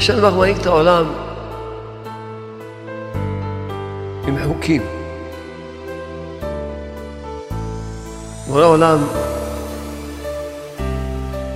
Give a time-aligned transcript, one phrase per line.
[0.00, 1.04] השם דבר מנהיג את העולם
[4.26, 4.82] עם חוקים.
[8.46, 8.98] בורא העולם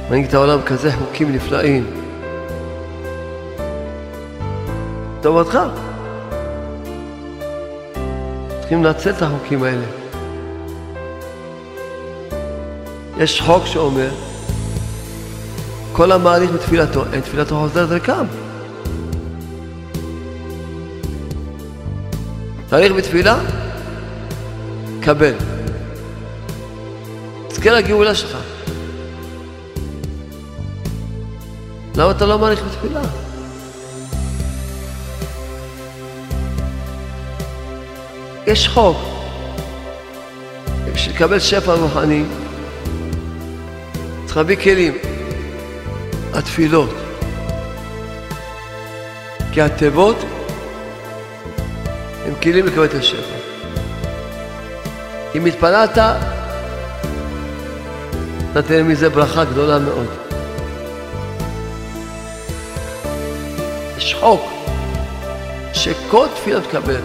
[0.09, 1.87] מנהיג את העולם כזה חוקים נפלאים.
[5.21, 5.59] טובתך.
[8.61, 9.87] צריכים לנצל את החוקים האלה.
[13.19, 14.11] יש חוק שאומר,
[15.97, 18.27] כל המעריך בתפילתו, אין תפילתו חוזרת ריקם.
[22.69, 23.39] תאריך בתפילה,
[25.01, 25.35] קבל.
[27.49, 28.37] תזכה לגאולה שלך.
[31.97, 33.01] למה אתה לא מעריך בתפילה?
[38.47, 38.97] יש חוק.
[40.95, 42.25] בשביל לקבל שפע רוחני,
[44.27, 45.04] צריך להביא כלים.
[46.35, 46.91] התפילות.
[49.53, 50.17] כי התיבות
[52.27, 53.35] הם כלים לקבל את השפע.
[55.35, 55.99] אם התפללת,
[58.55, 60.07] נתן מזה ברכה גדולה מאוד.
[63.97, 64.43] יש חוק
[65.73, 67.01] שכל תפילה תקבל.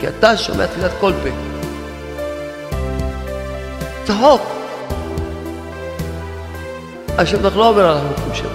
[0.00, 1.28] כי אתה שומע תפילת כל פה.
[4.06, 4.12] זה
[7.18, 8.48] השם לך לא אומר על החוקים שלו.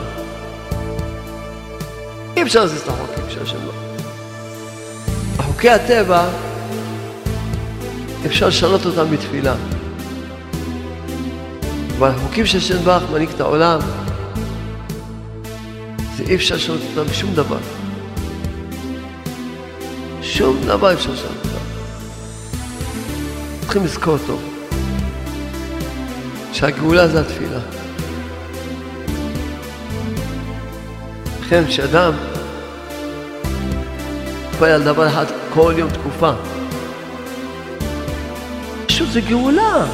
[2.37, 3.71] אי אפשר להזיז את החוקים של השם לא.
[5.43, 6.25] חוקי הטבע,
[8.25, 9.55] אפשר לשנות אותם בתפילה.
[11.97, 13.79] אבל החוקים של השם ברך מנהיג את העולם,
[16.17, 17.57] זה אי אפשר לשנות אותם בשום דבר.
[20.21, 21.57] שום דבר אפשר לשנות אותם.
[23.61, 24.41] צריכים לזכור טוב.
[26.53, 27.80] שהגאולה זה התפילה.
[31.51, 32.13] לכן כשאדם
[34.49, 36.31] מתפלל על דבר אחד כל יום תקופה,
[38.87, 39.85] פשוט זה גאולה.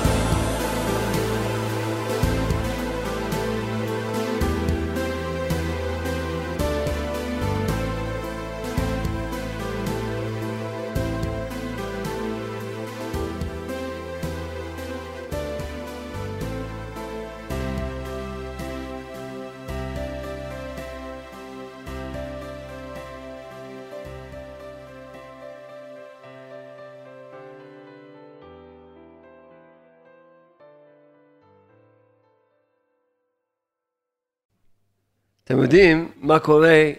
[35.48, 36.92] אתם יודעים מה קורה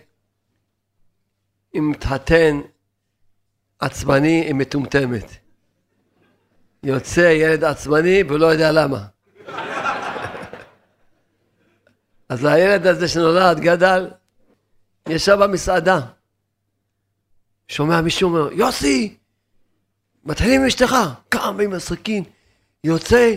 [1.74, 2.60] אם מתחתן
[3.78, 5.24] עצבני עם מטומטמת.
[6.82, 9.06] יוצא ילד עצבני ולא יודע למה.
[12.28, 14.10] אז הילד הזה שנולד, גדל,
[15.08, 16.00] ישב במסעדה.
[17.68, 19.16] שומע מישהו אומר, יוסי,
[20.24, 20.94] מתחילים עם אשתך,
[21.28, 22.24] קם עם הסכין,
[22.84, 23.34] יוצא,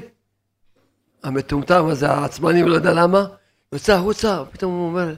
[1.23, 3.25] המטומטם הזה, העצבני ולא יודע למה,
[3.73, 5.13] יוצא החוצה, פתאום הוא אומר,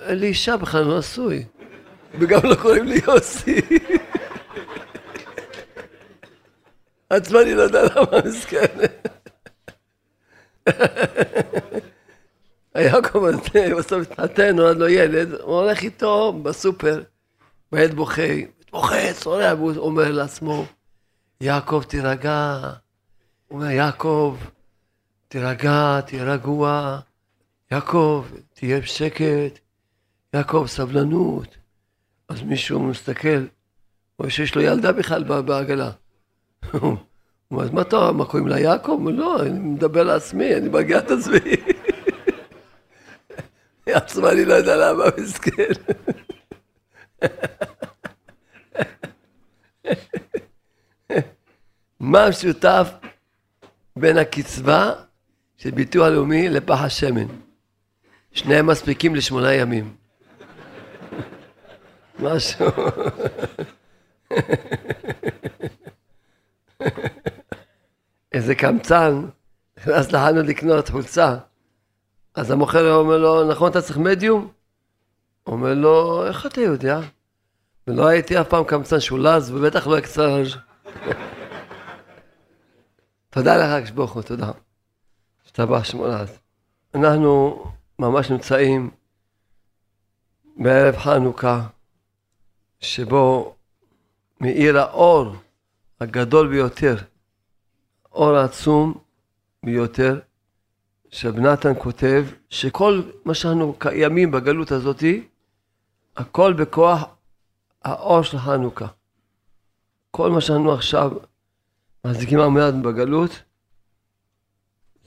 [0.00, 1.44] אין לי אישה בכלל, לא נשוי.
[2.20, 3.60] וגם לא קוראים לי יוסי.
[7.10, 8.66] עצבני לא יודע למה מסכן.
[12.74, 17.02] היעקב הזה, בסוף התחתן, נולד לו ילד, הוא הולך איתו בסופר,
[17.72, 18.22] והילד בוכה,
[18.70, 20.66] בוכה, צורע, והוא אומר לעצמו,
[21.40, 22.60] יעקב תירגע.
[23.48, 24.36] הוא אומר, יעקב,
[25.28, 26.98] תירגע, תהיה רגוע.
[27.70, 29.58] יעקב, תהיה בשקט,
[30.34, 31.56] יעקב, סבלנות.
[32.28, 33.46] אז מישהו מסתכל,
[34.18, 35.90] רואה שיש לו ילדה בכלל בעגלה.
[36.72, 36.80] הוא
[37.50, 39.00] אומר, אז מה אתה, מה קוראים לה יעקב?
[39.12, 41.38] לא, אני מדבר לעצמי, אני מגיע את עצמי.
[43.86, 45.72] עצמה אני לא יודע למה, מסכן.
[52.00, 52.90] מה המשותף
[53.96, 54.92] בין הקצבה
[55.56, 57.45] של ביטוח לאומי לפח השמן?
[58.36, 59.96] שניהם מספיקים לשמונה ימים.
[62.18, 62.66] משהו.
[68.32, 69.26] איזה קמצן
[69.78, 71.36] נכנס לחנות לקנות חולצה,
[72.34, 74.52] אז המוכר אומר לו, נכון אתה צריך מדיום?
[75.46, 77.00] אומר לו, איך אתה יודע?
[77.86, 80.56] ולא הייתי אף פעם קמצן שולז, ובטח לא אקסטראז'.
[83.30, 84.50] תודה לך, הקדוש תודה.
[85.44, 86.38] שתבח שמולז.
[86.94, 87.64] אנחנו
[87.98, 88.90] ממש נמצאים
[90.56, 91.66] בערב חנוכה,
[92.80, 93.54] שבו
[94.40, 95.34] מאיר האור
[96.00, 96.96] הגדול ביותר,
[98.04, 98.94] האור העצום
[99.64, 100.20] ביותר,
[101.10, 105.28] שבנתן כותב שכל מה שאנחנו קיימים בגלות הזאתי,
[106.16, 107.04] הכל בכוח
[107.84, 108.86] האור של חנוכה.
[110.10, 111.10] כל מה שאנחנו עכשיו
[112.04, 113.42] מחזיקים עמד בגלות,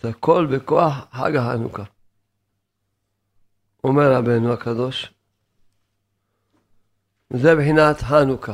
[0.01, 1.83] זה הכל בכוח חג החנוכה.
[3.83, 5.13] אומר רבנו הקדוש,
[7.31, 8.53] וזה בחינת חנוכה.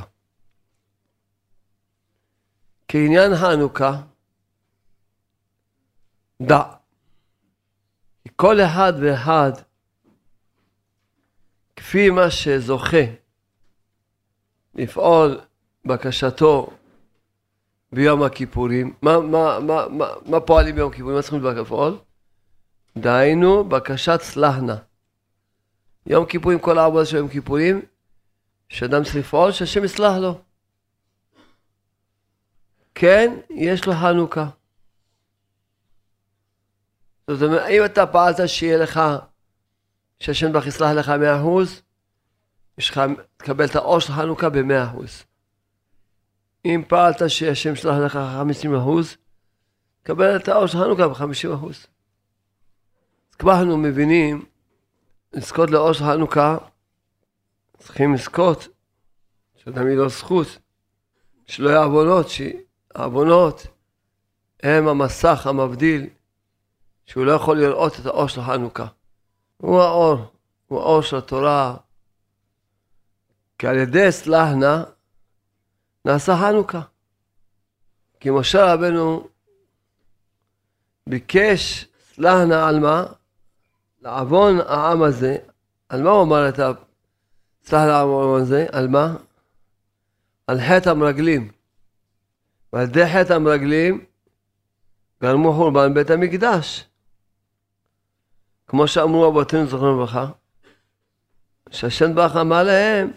[2.88, 4.02] כעניין חנוכה,
[6.42, 6.64] דע.
[8.36, 9.52] כל אחד ואחד,
[11.76, 13.06] כפי מה שזוכה
[14.76, 15.40] לפעול
[15.86, 16.70] בקשתו
[17.92, 21.16] ביום הכיפורים, מה, מה, מה, מה, מה פועלים ביום הכיפורים?
[21.16, 21.98] מה צריכים לפעול?
[22.98, 24.78] דהיינו, בקשת סלחנה.
[26.06, 27.82] יום כיפורים, כל העבודה של יום כיפורים,
[28.70, 30.42] שאדם צריך לפעול, שהשם יסלח לו.
[32.96, 34.50] כן, יש לו חנוכה.
[37.28, 39.02] זאת אומרת, אם אתה פעלת שיהיה לך,
[40.20, 41.82] שהשם ברוך יסלח לך מאה אחוז,
[42.78, 43.02] יש לך,
[43.38, 45.24] תקבל את האור של חנוכה במאה אחוז.
[46.66, 49.18] אם פעלת שהשם יסלח לך חמישים אחוז,
[50.04, 51.88] תקבל את האור של חנוכה בחמישים אחוז.
[53.32, 54.46] אז כבר אנחנו מבינים,
[55.36, 56.58] לזכות לאור של חנוכה,
[57.78, 58.68] צריכים לזכות,
[59.56, 60.48] שאדם יהיה לו זכות,
[61.46, 63.68] שלא יהיו עוונות, שהעוונות
[64.64, 66.10] הם המסך המבדיל
[67.06, 68.88] שהוא לא יכול לראות את האור של חנוכה.
[69.58, 70.18] הוא האור,
[70.68, 71.78] הוא האור של התורה.
[73.60, 74.84] כי על ידי סלחנה
[76.06, 76.82] נעשה חנוכה.
[78.20, 79.28] כי משה רבנו
[81.10, 83.06] ביקש סלחנה על מה?
[84.06, 85.38] לעוון העם הזה.
[85.90, 88.66] על מה הוא אמר את הסלח לעם הזה?
[88.72, 89.16] על מה?
[90.48, 91.52] על חטא המרגלים.
[92.74, 94.06] ועל ידי חטא המרגלים
[95.22, 96.86] גרמו חורבן בית המקדש.
[98.68, 100.28] כמו שאמרו אבותינו זכרנו לברכה,
[101.70, 103.12] שהשם ברוך אמר להם,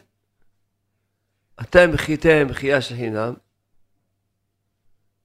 [1.60, 3.34] אתם בכיתם בכייה של חינם,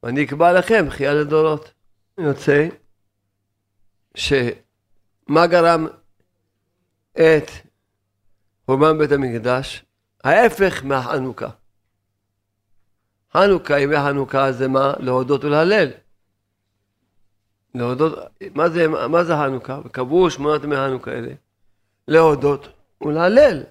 [0.04, 1.74] ואני אקבע לכם בכייה לדורות.
[2.18, 2.68] יוצא
[5.27, 5.87] שמה גרם
[7.11, 7.51] את
[8.65, 9.85] חורבן בית המקדש?
[10.23, 11.49] ההפך מהחנוכה.
[13.33, 14.93] חנוכה, ימי חנוכה זה מה?
[14.99, 15.91] להודות ולהלל.
[17.75, 18.19] להודות,
[18.55, 19.79] מה זה, מה זה חנוכה?
[19.91, 21.33] קבעו שמונת ימי חנוכה האלה.
[22.07, 22.67] להודות
[23.01, 23.63] ולהלל.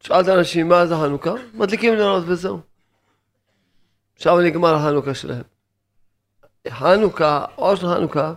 [0.00, 1.32] שאלת אנשים מה זה חנוכה?
[1.54, 2.60] מדליקים נרות וזהו.
[4.14, 5.42] עכשיו נגמר החנוכה שלהם.
[6.68, 8.34] חנוכה, אור של חנוכה,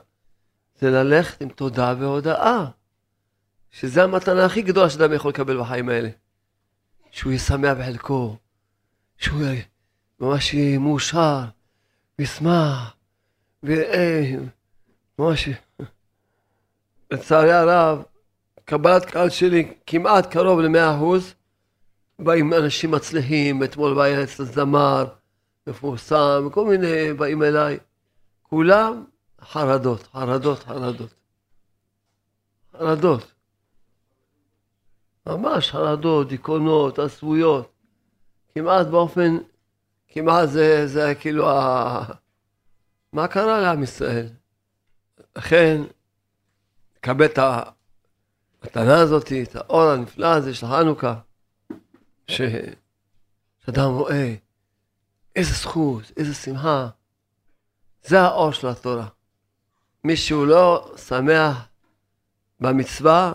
[0.82, 2.66] זה ללכת עם תודה והודאה.
[3.72, 6.10] שזה המתנה הכי גדולה שאדם יכול לקבל בחיים האלה.
[7.12, 8.38] שהוא יהיה שמח בחלקו,
[9.18, 9.42] שהוא
[10.20, 11.40] ממש יהיה מאושר,
[12.20, 12.94] ישמח,
[13.64, 15.50] וממש,
[17.12, 18.04] לצערי הרב,
[18.66, 21.34] קבלת קהל שלי כמעט קרוב למאה אחוז,
[22.20, 25.06] באים אנשים מצליחים, אתמול בא אצל זמר,
[25.68, 27.78] מפורסם, כל מיני באים אליי,
[28.42, 29.04] כולם
[29.42, 31.14] חרדות, חרדות, חרדות.
[32.72, 33.32] חרדות.
[35.26, 37.72] ממש חרדות, דיכאונות, עשבויות.
[38.54, 39.38] כמעט באופן,
[40.08, 42.04] כמעט זה, זה כאילו ה...
[43.14, 44.28] מה קרה לעם ישראל?
[45.38, 45.82] לכן,
[46.98, 51.20] לקבל את המתנה הזאת, את האור הנפלא הזה של חנוכה,
[52.28, 54.36] שאדם רואה
[55.36, 56.90] איזה זכות, איזה שמחה,
[58.04, 59.08] זה האור של התורה.
[60.04, 61.68] מי שהוא לא שמח
[62.60, 63.34] במצווה,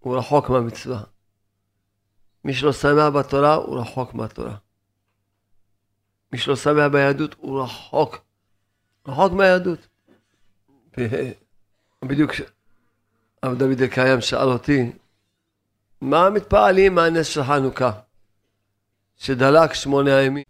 [0.00, 1.00] הוא רחוק מהמצווה.
[2.44, 4.54] מי שלא שמח בתורה, הוא רחוק מהתורה.
[6.32, 8.18] מי שלא שמח ביהדות, הוא רחוק
[9.08, 9.86] רחוק מהיהדות.
[12.04, 12.32] בדיוק
[13.42, 14.92] הרב דוד אלקיים שאל אותי,
[16.00, 17.90] מה מתפעלים מהנס של חנוכה,
[19.16, 20.44] שדלק שמונה ימים?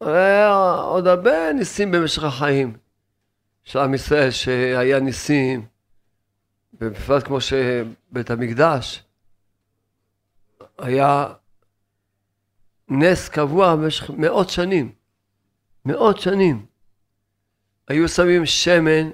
[0.00, 0.46] הרי
[0.82, 2.76] עוד הרבה ניסים במשך החיים
[3.68, 5.66] של עם ישראל, שהיה ניסים,
[6.72, 9.02] ובפרט כמו שבית המקדש
[10.78, 11.26] היה
[12.88, 14.92] נס קבוע במשך מאות שנים,
[15.84, 16.66] מאות שנים.
[17.88, 19.10] היו שמים שמן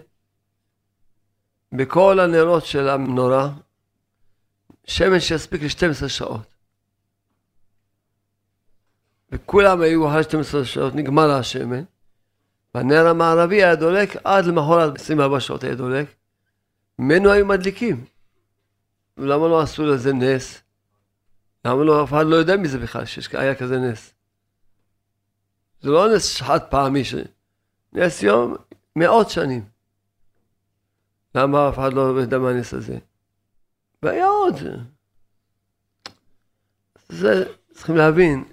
[1.73, 3.52] בכל הנרות של המנורה,
[4.87, 6.54] שמן שיספיק ל-12 שעות.
[9.32, 11.84] וכולם היו אחרי 12 שעות, נגמר השמן,
[12.75, 16.07] והנר המערבי היה דולק עד למחרת 24 שעות היה דולק,
[16.99, 18.04] ממנו היו מדליקים.
[19.16, 20.62] ולמה לא עשו לזה נס?
[21.64, 24.14] למה לא, אף אחד לא יודע מזה בכלל, שהיה כזה נס.
[25.81, 27.14] זה לא נס חד פעמי, ש...
[27.93, 28.54] נס יום
[28.97, 29.64] מאות שנים.
[31.35, 32.99] למה אף אחד לא יודע מה הנס הזה?
[34.02, 34.54] והיה עוד.
[37.09, 38.45] זה, צריכים להבין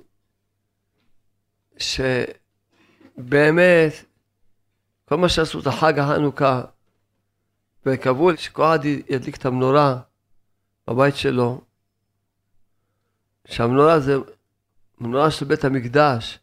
[1.77, 2.35] שבאמת
[5.11, 6.61] כל מה שעשו את החג החנוכה
[7.85, 9.99] וקבעו שכל אחד ידליק את המנורה
[10.87, 11.61] בבית שלו,
[13.45, 14.15] שהמנורה זה
[15.01, 16.39] מנורה של בית המקדש,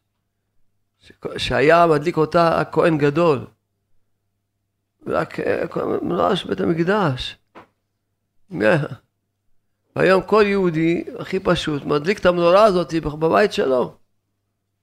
[1.37, 3.47] שהיה מדליק אותה הכהן גדול.
[5.07, 5.65] רק אה,
[6.03, 7.39] מנורה של בית המקדש.
[9.97, 13.97] והיום כל יהודי, הכי פשוט, מדליק את המנורה הזאת בבית שלו.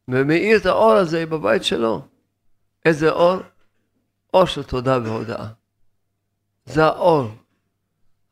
[0.07, 2.01] ומאיר את האור הזה בבית שלו.
[2.85, 3.41] איזה אור?
[4.35, 5.47] אור של תודה והודאה.
[6.65, 7.31] זה האור.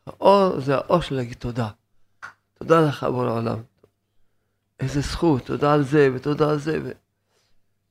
[0.08, 1.70] האור זה האור של להגיד תודה.
[2.54, 3.64] תודה לך בורא העולם.
[4.80, 6.92] איזה זכות, תודה על זה ותודה על זה.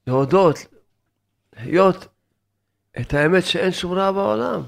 [0.07, 0.57] להודות,
[1.57, 2.07] להיות
[3.01, 4.63] את האמת שאין שום רע בעולם.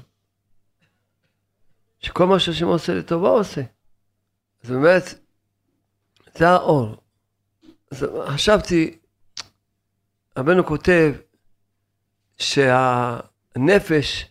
[1.99, 3.61] שכל מה שהשם עושה לטובה עושה.
[4.63, 5.03] אז באמת,
[6.37, 6.95] זה האור.
[7.91, 8.99] אז חשבתי,
[10.37, 11.13] רבנו כותב
[13.55, 14.25] שהנפש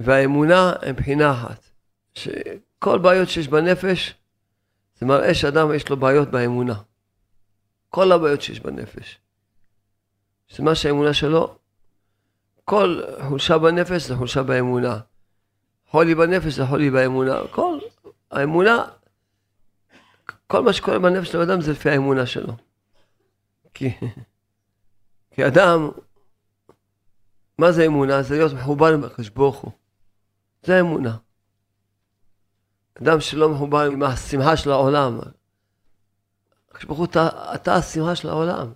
[0.00, 1.70] והאמונה הם בחינה אחת.
[2.14, 4.14] שכל בעיות שיש בנפש,
[4.98, 6.74] זה מראה שאדם יש לו בעיות באמונה.
[7.90, 9.18] כל הבעיות שיש בנפש.
[10.56, 11.58] זה מה שהאמונה שלו,
[12.64, 15.00] כל חולשה בנפש זה חולשה באמונה.
[15.86, 17.38] חולי בנפש זה חולי באמונה.
[17.50, 17.78] כל
[18.30, 18.84] האמונה,
[20.46, 22.52] כל מה שקורה בנפש של האדם זה לפי האמונה שלו.
[23.74, 23.90] כי,
[25.34, 25.90] כי אדם,
[27.58, 28.22] מה זה אמונה?
[28.22, 29.72] זה להיות מחובר עם הקדוש ברוך הוא.
[30.62, 31.16] זה האמונה.
[33.02, 35.18] אדם שלא מחובר עם השמחה של העולם.
[36.70, 37.06] הקדוש ברוך הוא,
[37.54, 38.72] אתה, השמחה של העולם.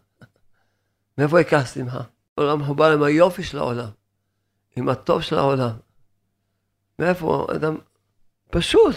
[1.18, 2.00] מאיפה יקח שמחה?
[2.38, 3.88] העולם מחובר עם היופי של העולם,
[4.76, 5.72] עם הטוב של העולם.
[6.98, 7.76] מאיפה אדם...
[8.50, 8.94] פשוט.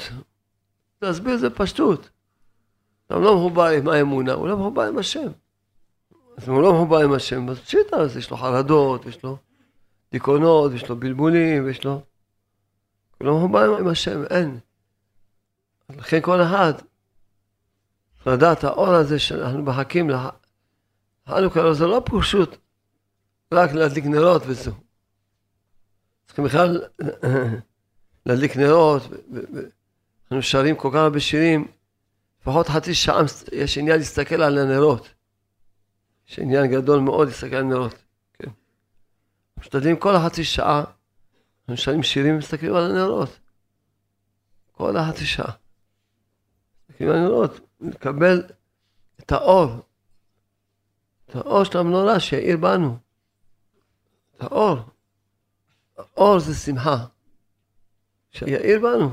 [1.01, 2.09] להסביר את זה פשטות.
[3.07, 5.27] אדם לא מחובר עם האמונה, הוא לא מחובר עם השם.
[6.37, 9.37] אז אם הוא לא מחובר עם השם, אז פשיטה, אז יש לו חרדות, יש לו
[10.15, 12.01] דיכאונות, יש לו בלבולים, יש לו...
[13.22, 14.60] לא מחובר עם השם, אין.
[15.89, 16.74] לכן כל אחד,
[18.25, 22.57] לדעת האור הזה שאנחנו מחכים לחנוכה, זה לא פשוט
[23.51, 24.74] רק להדליק נרות וזהו.
[26.27, 26.81] צריכים בכלל
[28.25, 29.01] להדליק נרות,
[30.24, 31.67] אנחנו שרים כל כך הרבה שירים,
[32.41, 35.10] לפחות חצי שעה יש עניין להסתכל על הנרות.
[36.27, 38.04] יש עניין גדול מאוד להסתכל על הנרות.
[39.59, 40.83] משתדלים כל החצי שעה,
[41.62, 43.39] אנחנו שרים שירים ומסתכלים על הנרות.
[44.71, 45.51] כל החצי שעה.
[46.89, 48.43] מסתכלים על הנרות, לקבל
[49.19, 49.69] את האור,
[51.25, 52.97] את האור של המנורה שיאיר בנו.
[54.35, 54.77] את האור.
[55.97, 57.05] האור זה שמחה.
[58.31, 59.09] שיאיר בנו.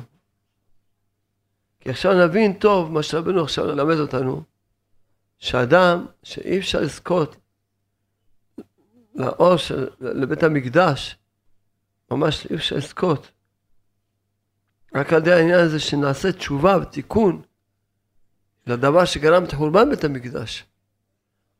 [1.80, 4.42] כי עכשיו נבין טוב מה שרבנו עכשיו ללמד אותנו,
[5.38, 7.36] שאדם שאי אפשר לזכות
[9.14, 11.16] לאור של, לבית המקדש,
[12.10, 13.30] ממש אי אפשר לזכות.
[14.94, 17.42] רק על ידי העניין הזה שנעשה תשובה ותיקון
[18.66, 20.64] לדבר שגרם את חורבן בית המקדש.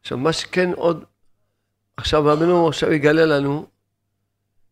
[0.01, 1.05] עכשיו מה שכן עוד,
[1.97, 3.67] עכשיו רבנו עכשיו יגלה לנו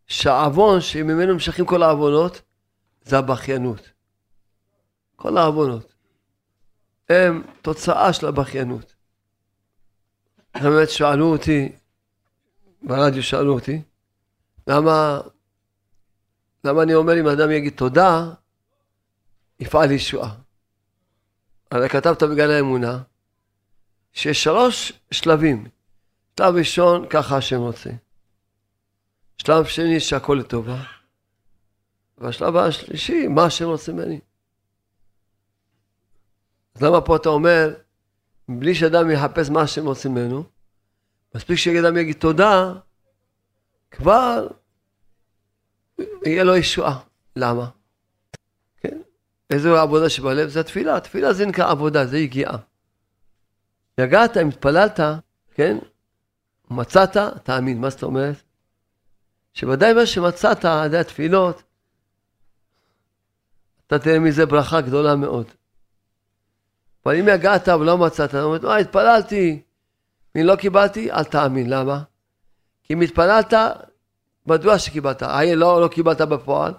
[0.06, 2.42] שהעוון שממנו נמשכים כל העוונות
[3.02, 3.90] זה הבכיינות.
[5.16, 5.94] כל העוונות
[7.08, 8.94] הם תוצאה של הבכיינות.
[10.62, 11.72] באמת שאלו אותי,
[12.82, 13.82] ברדיו שאלו אותי,
[14.66, 15.20] למה,
[16.64, 18.30] למה אני אומר אם אדם יגיד תודה,
[19.60, 20.34] יפעל ישועה.
[21.70, 23.02] הרי כתבת בגן האמונה,
[24.12, 25.66] שיש שלוש שלבים.
[26.40, 27.90] שלב ראשון, ככה השם רוצה.
[29.38, 30.82] שלב שני, שהכל לטובה.
[32.18, 34.20] והשלב השלישי, מה השם רוצה ממני.
[36.74, 37.74] אז למה פה אתה אומר,
[38.48, 40.44] בלי שאדם יחפש מה השם רוצה ממנו,
[41.34, 42.72] מספיק שאדם יגיד תודה,
[43.90, 44.48] כבר
[46.26, 46.98] יהיה לו ישועה.
[47.36, 47.68] למה?
[48.76, 49.00] כן?
[49.50, 50.48] איזו עבודה שבלב?
[50.48, 51.00] זה התפילה.
[51.00, 52.56] תפילה זה נקרא עבודה, זה יגיעה.
[53.98, 55.00] יגעת, אם התפללת,
[55.54, 55.78] כן?
[56.70, 57.80] מצאת, תאמין.
[57.80, 58.42] מה זאת אומרת?
[59.54, 61.62] שוודאי מה שמצאת על ידי התפילות,
[63.86, 65.46] אתה תראה מזה ברכה גדולה מאוד.
[67.06, 69.62] אבל אם יגעת ולא מצאת, אתה אומר, אה, התפללתי,
[70.36, 71.70] אם לא קיבלתי, אל תאמין.
[71.70, 72.02] למה?
[72.82, 73.54] כי אם התפללת,
[74.46, 75.22] מדוע שקיבלת?
[75.22, 76.72] אה, לא, לא קיבלת בפועל.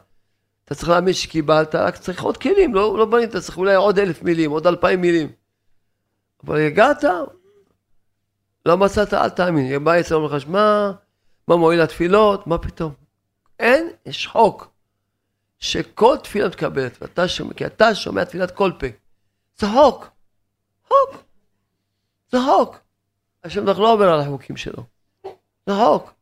[0.66, 4.24] אתה צריך להאמין שקיבלת, רק צריך עוד כלים, לא, לא בנית, צריך אולי עוד אלף
[4.24, 5.32] מילים, עוד אלפיים מילים.
[6.44, 7.04] אבל הגעת,
[8.66, 9.84] לא מצאת, אל תאמין.
[9.84, 10.92] בא יצא אומר לך, מה,
[11.48, 12.48] מה מועיל התפילות?
[12.48, 12.94] מה פתאום?
[13.60, 14.72] אין, יש חוק.
[15.60, 18.88] שכל תפילה מתקבלת, ואתה שומע, כי אתה שומע תפילת כל פה.
[19.58, 20.08] זה חוק.
[20.88, 21.24] חוק.
[22.32, 22.78] זה חוק.
[23.44, 24.84] השם לך לא עובר על החוקים שלו.
[25.68, 26.14] זה חוק.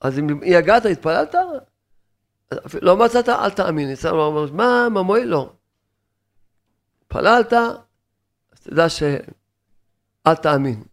[0.00, 1.34] אז אם יגעת, התפללת?
[2.82, 3.88] לא מצאת, אל תאמין.
[4.04, 5.28] לו אומר, מה, מה מועיל?
[5.28, 5.52] לא.
[7.02, 9.02] התפללת, אז תדע ש...
[10.26, 10.84] אל תאמין.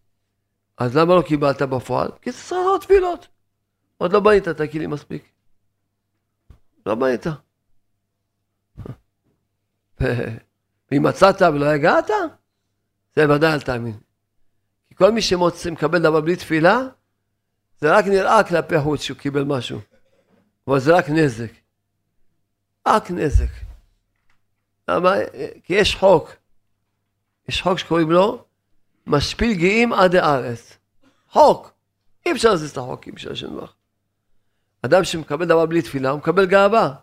[0.77, 2.11] אז למה לא קיבלת בפועל?
[2.21, 3.27] כי זה צריך עוד תפילות.
[3.97, 5.31] עוד לא בנית את הכלים מספיק.
[6.85, 7.25] לא בנית.
[10.91, 12.09] ואם מצאת ולא הגעת,
[13.15, 13.99] זה ודאי אל תאמין.
[14.97, 16.79] כל מי שמקבל דבר בלי תפילה,
[17.79, 19.79] זה רק נראה כלפי חוץ שהוא קיבל משהו.
[20.67, 21.51] אבל זה רק נזק.
[22.87, 23.49] רק נזק.
[24.87, 25.13] למה?
[25.63, 26.31] כי יש חוק.
[27.49, 28.45] יש חוק שקוראים לו
[29.07, 30.77] משפיל גאים עד הארץ.
[31.29, 31.71] חוק.
[32.25, 33.73] אי אפשר להזיז את החוקים של השם ברך.
[34.81, 36.93] אדם שמקבל דבר בלי תפילה, הוא מקבל גאווה.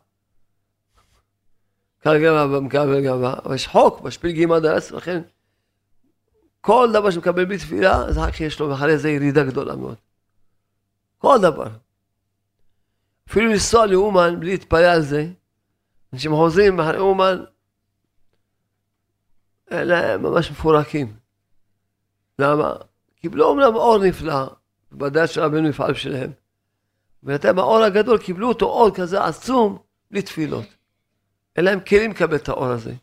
[2.01, 5.23] מקבל גאווה, אבל יש חוק, משפיל גאים עד הארץ, לכן
[6.61, 9.97] כל דבר שמקבל בלי תפילה, אז אחר כך יש לו אחרי זה ירידה גדולה מאוד.
[11.19, 11.69] כל דבר.
[13.29, 15.27] אפילו לנסוע לאומן בלי להתפלל על זה,
[16.13, 17.45] אנשים חוזרים אחרי אומן,
[19.73, 21.17] אלה ממש מפורקים.
[22.39, 22.75] למה?
[23.17, 24.47] קיבלו אמנם אור נפלא,
[24.93, 26.31] ודאי שרבנו יפעל בשבילם.
[27.23, 29.79] ואתם האור הגדול קיבלו אותו אור כזה עצום,
[30.11, 30.67] בלי תפילות.
[31.57, 32.95] אין להם כלים לקבל את האור הזה.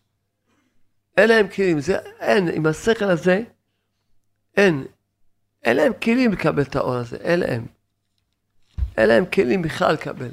[1.17, 3.43] אין להם כלים, זה אין, עם השכל הזה,
[4.57, 4.85] אין.
[5.63, 7.65] אין להם כלים לקבל את האור הזה, אין להם.
[8.97, 10.31] אין להם כלים בכלל לקבל.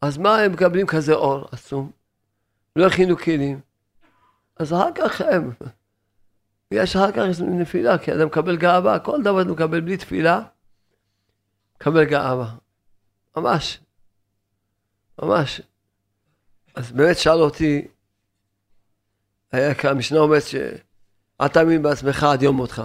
[0.00, 1.90] אז מה הם מקבלים כזה אור עצום?
[2.76, 3.60] לא הכינו כלים.
[4.56, 5.50] אז אחר כך הם.
[6.70, 10.42] יש אחר כך נפילה, כי אדם מקבל גאווה, כל דבר אתה מקבל בלי תפילה,
[11.76, 12.54] מקבל גאווה.
[13.36, 13.80] ממש.
[15.22, 15.60] ממש.
[16.74, 17.88] אז באמת שאל אותי,
[19.52, 22.82] המשנה אומרת שאל תאמין בעצמך עד יום מותך.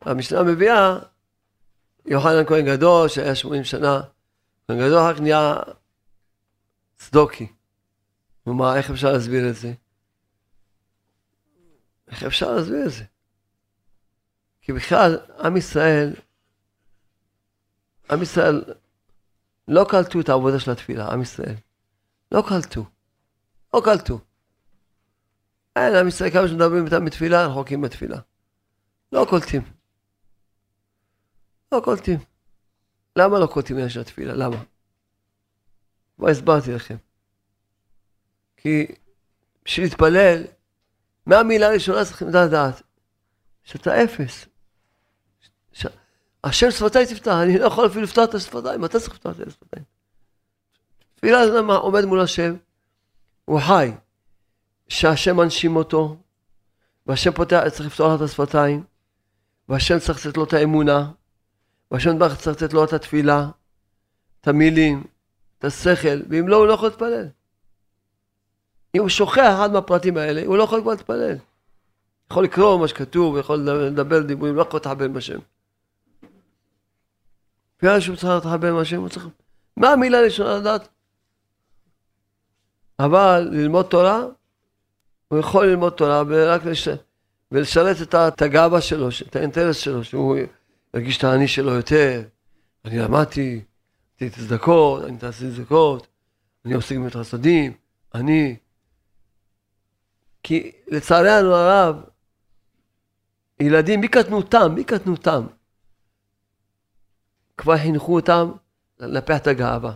[0.00, 0.98] המשנה מביאה,
[2.06, 4.00] יוחנן כהן גדול, שהיה 80 שנה,
[4.66, 5.56] כהן גדול כך נהיה
[6.96, 7.52] צדוקי.
[8.46, 9.72] מה, איך אפשר להסביר את זה?
[12.08, 13.04] איך אפשר להסביר את זה?
[14.62, 16.14] כי בכלל, עם ישראל,
[18.10, 18.64] עם ישראל
[19.68, 21.54] לא קלטו את העבודה של התפילה, עם ישראל.
[22.32, 22.84] לא קלטו.
[23.74, 24.18] לא קלטו.
[25.76, 28.18] אין, עם ישראל, כמה שמדברים איתם בתפילה, רחוקים בתפילה.
[29.12, 29.62] לא קולטים.
[31.72, 32.18] לא קולטים.
[33.16, 34.34] למה לא קולטים עניין של התפילה?
[34.34, 34.56] למה?
[36.16, 36.96] כבר הסברתי לכם.
[38.56, 38.86] כי
[39.64, 40.42] בשביל להתפלל,
[41.26, 42.82] מהמילה הראשונה צריכים לדעת
[43.64, 44.46] שאתה אפס.
[45.72, 45.86] ש...
[46.44, 49.84] השם שפתיי תפתח, אני לא יכול אפילו לפתוח את השפתיים, אתה צריך לפתוח את השפתיים.
[51.14, 51.42] תפילה
[51.76, 52.54] עומד מול השם,
[53.44, 53.92] הוא חי,
[54.90, 56.16] שהשם מנשים אותו,
[57.06, 58.84] והשם פותח, צריך לפתוח את השפתיים,
[59.68, 61.10] והשם צריך לתת לו את האמונה,
[61.90, 63.48] והשם צריך לתת לו את התפילה,
[64.40, 65.04] את המילים,
[65.58, 67.28] את השכל, ואם לא, הוא לא יכול להתפלל.
[68.94, 71.36] אם הוא שוכח אחד מהפרטים האלה, הוא לא יכול כבר להתפלל.
[72.30, 75.38] יכול לקרוא מה שכתוב, יכול לדבר דיבורים, לא יכול להתחבר עם השם.
[77.82, 79.26] בגלל שהוא צריך להתחבר עם השם, הוא צריך...
[79.76, 80.88] מה המילה הראשונה לדעת?
[82.98, 84.24] אבל ללמוד תורה,
[85.30, 86.88] הוא יכול ללמוד תורה ורק לש...
[87.52, 90.36] ולשרת את הגאווה שלו, את האינטרס שלו, שהוא
[90.94, 92.22] ירגיש את האני שלו יותר.
[92.84, 93.64] אני למדתי,
[94.16, 96.06] עשיתי צדקות, אני תעשי צדקות,
[96.64, 97.72] אני עושה גם את החסדים,
[98.14, 98.56] אני...
[100.42, 102.02] כי לצערנו הרב,
[103.60, 105.46] ילדים מקטנותם, מקטנותם,
[107.56, 108.50] כבר חינכו אותם
[108.98, 109.92] לנפח את הגאווה.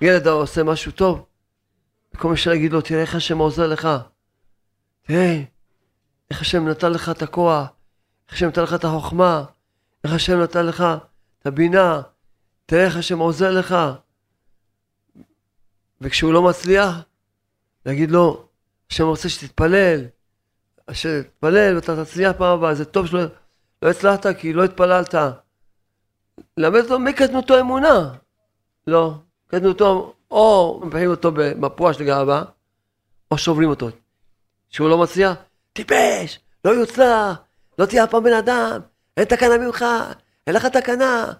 [0.00, 1.26] ילד עושה משהו טוב,
[2.14, 3.88] במקום מה להגיד לו, תראה איך השם עוזר לך.
[5.02, 5.42] תראה,
[6.30, 7.68] איך השם נתן לך את הכוח,
[8.28, 9.44] איך השם נתן לך את החוכמה,
[10.04, 10.84] איך השם נתן לך
[11.38, 12.02] את הבינה,
[12.66, 13.76] תראה איך השם עוזר לך.
[16.00, 16.94] וכשהוא לא מצליח,
[17.86, 18.48] להגיד לו,
[18.90, 20.04] השם רוצה שתתפלל,
[20.86, 23.20] אשר תתפלל ואתה תצליח פעם הבאה, זה טוב שלא
[23.82, 25.14] לא הצלחת כי לא התפללת.
[26.56, 28.14] למד אותו מקטנותו אמונה.
[28.86, 29.14] לא,
[29.46, 32.44] קטנותו, או מפחים אותו במפוע של גאווה,
[33.30, 33.88] או שוברים אותו.
[34.68, 35.36] שהוא לא מצליח,
[35.72, 37.36] טיפש, לא יוצלח,
[37.78, 38.80] לא תהיה אף פעם בן אדם,
[39.16, 39.84] אין תקנה ממך,
[40.46, 41.32] אין לך תקנה.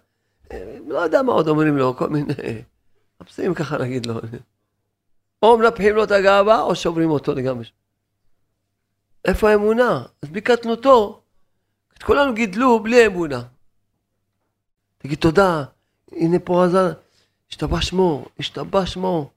[0.88, 2.34] לא יודע מה עוד אומרים לו, כל מיני...
[3.20, 4.20] מחפשים ככה להגיד לו.
[5.42, 7.64] או מנפחים לו את הגאווה, או שוברים אותו לגמרי.
[9.24, 10.04] איפה האמונה?
[10.22, 11.22] אז בקטנותו,
[11.96, 13.42] את כולנו גידלו בלי אמונה.
[14.98, 15.64] תגיד תודה,
[16.12, 16.92] הנה פה עזר,
[17.52, 19.30] השתבח שמו, השתבח שמו.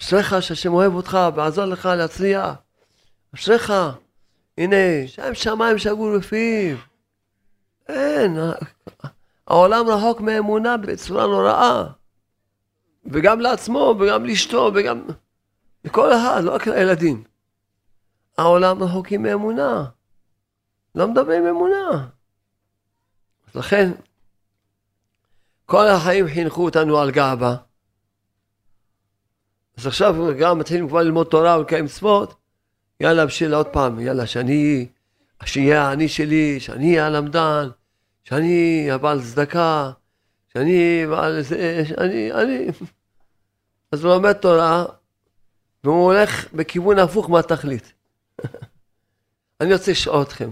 [0.00, 2.50] אשריך שהשם אוהב אותך ועזר לך להצליח.
[3.34, 3.72] אשריך,
[4.58, 4.76] הנה,
[5.06, 6.76] שם שמיים שגור בפיו.
[7.88, 8.36] אין,
[9.46, 11.84] העולם רחוק מאמונה בצורה נוראה.
[13.06, 15.02] וגם לעצמו, וגם לאשתו, וגם
[15.84, 17.24] לכל אחד, לא רק לילדים.
[18.38, 19.84] העולם רחוקים מאמונה.
[20.94, 22.08] לא מדברים אמונה.
[23.48, 23.90] אז לכן,
[25.70, 27.56] כל החיים חינכו אותנו על גאווה.
[29.78, 32.34] אז עכשיו גם מתחילים כבר ללמוד תורה ולקיים מצוות,
[33.00, 34.88] יאללה בשביל עוד פעם, יאללה שאני,
[35.44, 37.68] שיהיה האני שלי, שאני אהיה הלמדן,
[38.24, 39.90] שאני הבעל צדקה,
[40.52, 42.66] שאני בעל זה, שאני, אני...
[43.92, 44.84] אז הוא לומד תורה,
[45.84, 47.92] והוא הולך בכיוון הפוך מהתכלית.
[49.60, 50.50] אני רוצה לשאול אתכם,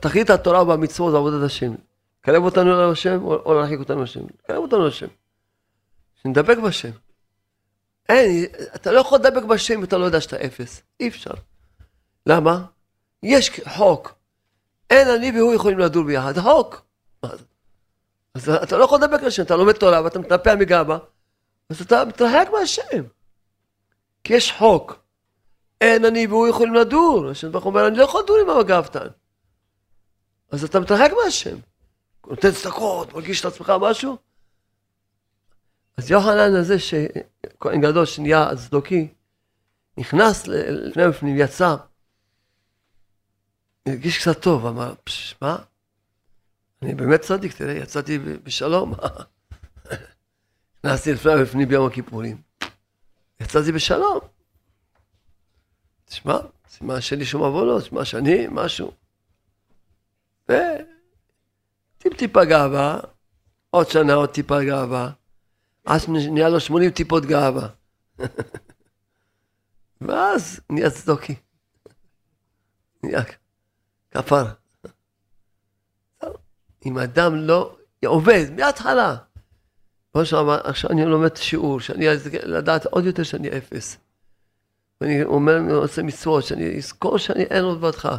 [0.00, 1.72] תכלית התורה והמצוות ועבודת השם,
[2.20, 4.20] קרב אותנו להשם או להרחיק אותנו להשם?
[4.46, 5.06] קרב אותנו להשם.
[6.22, 6.90] שנדבק בשם.
[8.08, 10.82] אין, אתה לא יכול לדבק בשם אם אתה לא יודע שאתה אפס.
[11.00, 11.34] אי אפשר.
[12.26, 12.64] למה?
[13.22, 14.14] יש חוק.
[14.90, 16.38] אין אני והוא יכולים לדור ביחד.
[16.38, 16.82] חוק.
[18.34, 20.98] אז אתה לא יכול לדבק לשם, אתה לומד תורה ואתה מתנפע מגאווה,
[21.70, 23.02] אז אתה מתרחק מהשם.
[24.24, 25.02] כי יש חוק.
[25.80, 27.28] אין אני והוא יכולים לדור.
[27.30, 29.06] השם ברוך אומר, אני לא יכול לדור עם הגאוותן.
[30.50, 31.56] אז אתה מתרחק מהשם.
[32.26, 34.16] נותן צדקות, מרגיש את עצמך משהו?
[35.96, 39.08] אז יוחנן הזה, שכהן גדול שנהיה צדוקי,
[39.98, 41.76] נכנס לפני בפנים, יצא,
[43.86, 44.94] הרגיש קצת טוב, אמר,
[45.42, 45.56] מה?
[46.82, 48.94] אני באמת צדיק, תראה, יצאתי בשלום.
[50.84, 52.42] נכנסתי לפני בפנים ביום הכיפורים,
[53.40, 54.20] יצאתי בשלום.
[56.04, 58.92] תשמע, סימן שאין לי שום עוונות, תשמע שאני משהו.
[60.44, 60.89] וטיפ
[62.08, 63.00] טיפה גאווה,
[63.70, 65.10] עוד שנה עוד טיפה גאווה,
[65.86, 67.68] אז נהיה לו 80 טיפות גאווה.
[70.00, 71.34] ואז נהיה צדוקי.
[73.02, 73.22] נהיה
[74.10, 74.44] כפר.
[76.86, 79.16] אם אדם לא עובד מההתחלה,
[80.12, 82.06] כמו שאמר, עכשיו אני לומד שיעור, שאני
[82.42, 83.96] לדעת עוד יותר שאני אפס.
[85.00, 88.16] ואני אומר, אני עושה מצוות, שאני אזכור שאני אין עוד בדך.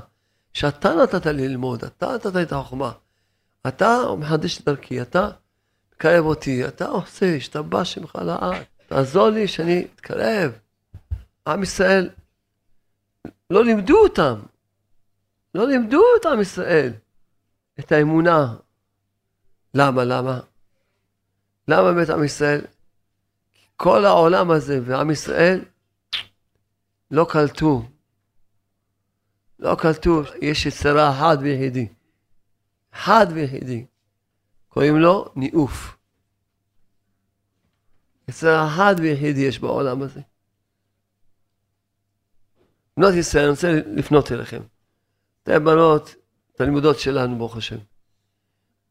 [0.53, 2.91] שאתה נתת לי ללמוד, אתה נתת לי את החוכמה.
[3.67, 5.29] אתה מחדש את דרכי, אתה
[5.95, 8.63] מקרב אותי, אתה עושה, השתבח שמך לעד.
[8.87, 10.51] תעזור לי שאני אתקרב.
[11.47, 12.09] עם ישראל,
[13.49, 14.39] לא לימדו אותם.
[15.55, 16.93] לא לימדו את עם ישראל
[17.79, 18.55] את האמונה.
[19.73, 20.03] למה?
[20.03, 20.39] למה?
[21.67, 22.61] למה באמת עם ישראל?
[23.75, 25.65] כל העולם הזה ועם ישראל
[27.11, 27.83] לא קלטו
[29.61, 31.87] לא כתוב, יש יצרה אחד ויחידי.
[32.93, 33.85] אחד ויחידי.
[34.67, 35.97] קוראים לו ניאוף.
[38.27, 40.21] יצרה אחד ויחידי יש בעולם הזה.
[42.97, 44.61] בנות ישראל, אני רוצה לפנות אליכם.
[45.43, 46.15] אתם בנות,
[46.55, 47.77] תלמידות שלנו, ברוך השם.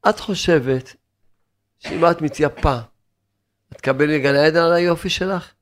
[0.09, 0.97] את חושבת
[1.79, 2.79] שאם את מתייפה,
[3.73, 5.53] את תקבלי גן העדן על היופי שלך?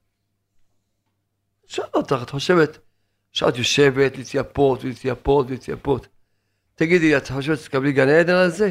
[1.66, 2.79] שואל אותך, את חושבת,
[3.33, 6.09] שאת יושבת להתייפות ולהתייפות ולהתייפות.
[6.79, 8.71] תגידי, את חושבת שתקבלי גן עדן על זה?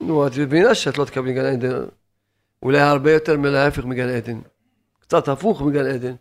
[0.00, 1.84] נו, את מבינה שאת לא תקבלי גן עדן.
[2.62, 4.40] אולי הרבה יותר מלהפך מגן עדן.
[4.98, 6.14] קצת הפוך מגן עדן.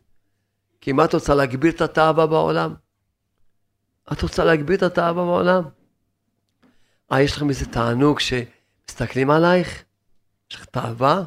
[0.82, 2.74] כי מה את רוצה להגביר את התאווה בעולם?
[4.12, 5.63] את רוצה להגביר את התאווה בעולם?
[7.12, 9.84] אה, יש לכם איזה תענוג שמסתכלים עלייך?
[10.52, 11.24] יש לך תאווה?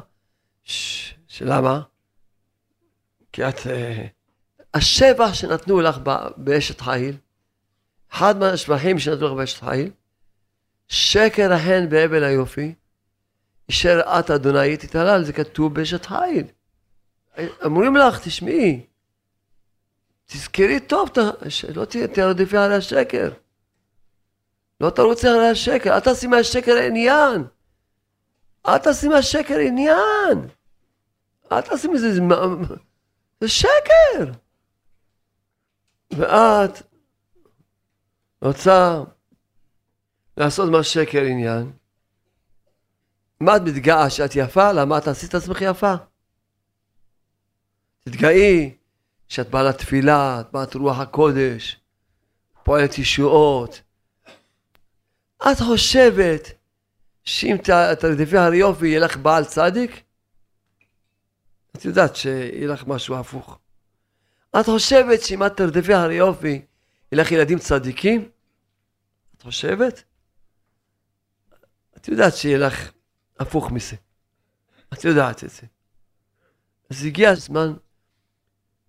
[1.27, 1.81] שלמה?
[3.33, 3.67] כי את...
[3.67, 4.07] אה,
[4.73, 5.97] השבח שנתנו לך
[6.37, 7.17] באשת חיל,
[8.13, 9.91] אחד מהשבחים שנתנו באשת חיל,
[10.87, 12.73] שקר החן בהבל היופי,
[13.69, 16.45] אשר את אדוני תתהלל, זה כתוב באשת חיל.
[17.63, 18.85] אומרים לך, תשמעי,
[20.25, 21.09] תזכרי טוב,
[21.75, 23.29] לא תרדפי על השקר.
[24.81, 27.43] לא תרוצי על השקר, אל תעשי מהשקר עניין.
[28.67, 30.47] אל תעשי מהשקר עניין.
[31.51, 32.19] אל תעשי מזה,
[33.41, 34.31] זה שקר.
[36.11, 36.92] ואת
[38.43, 39.03] רוצה
[40.37, 41.71] לעשות מה שקר עניין.
[43.39, 44.71] מה את מתגאה שאת יפה?
[44.71, 45.93] למה את עשית את עצמך יפה?
[47.99, 48.75] תתגאי
[49.27, 51.79] שאת בעלת תפילה, את בעלת רוח הקודש,
[52.63, 53.81] פועלת ישועות.
[55.37, 56.47] את חושבת
[57.23, 57.55] שאם
[57.99, 60.03] תרדפי הר יופי יהיה לך בעל צדיק?
[61.75, 63.59] את יודעת שיהיה לך משהו הפוך.
[64.59, 66.65] את חושבת שאם את תרדפי הר יופי,
[67.11, 68.32] ילך ילדים צדיקים?
[69.43, 70.03] חושבת?
[71.97, 72.91] את יודעת שיהיה לך
[73.39, 73.95] הפוך מזה.
[74.93, 75.67] את יודעת את זה.
[76.89, 77.73] אז הגיע הזמן,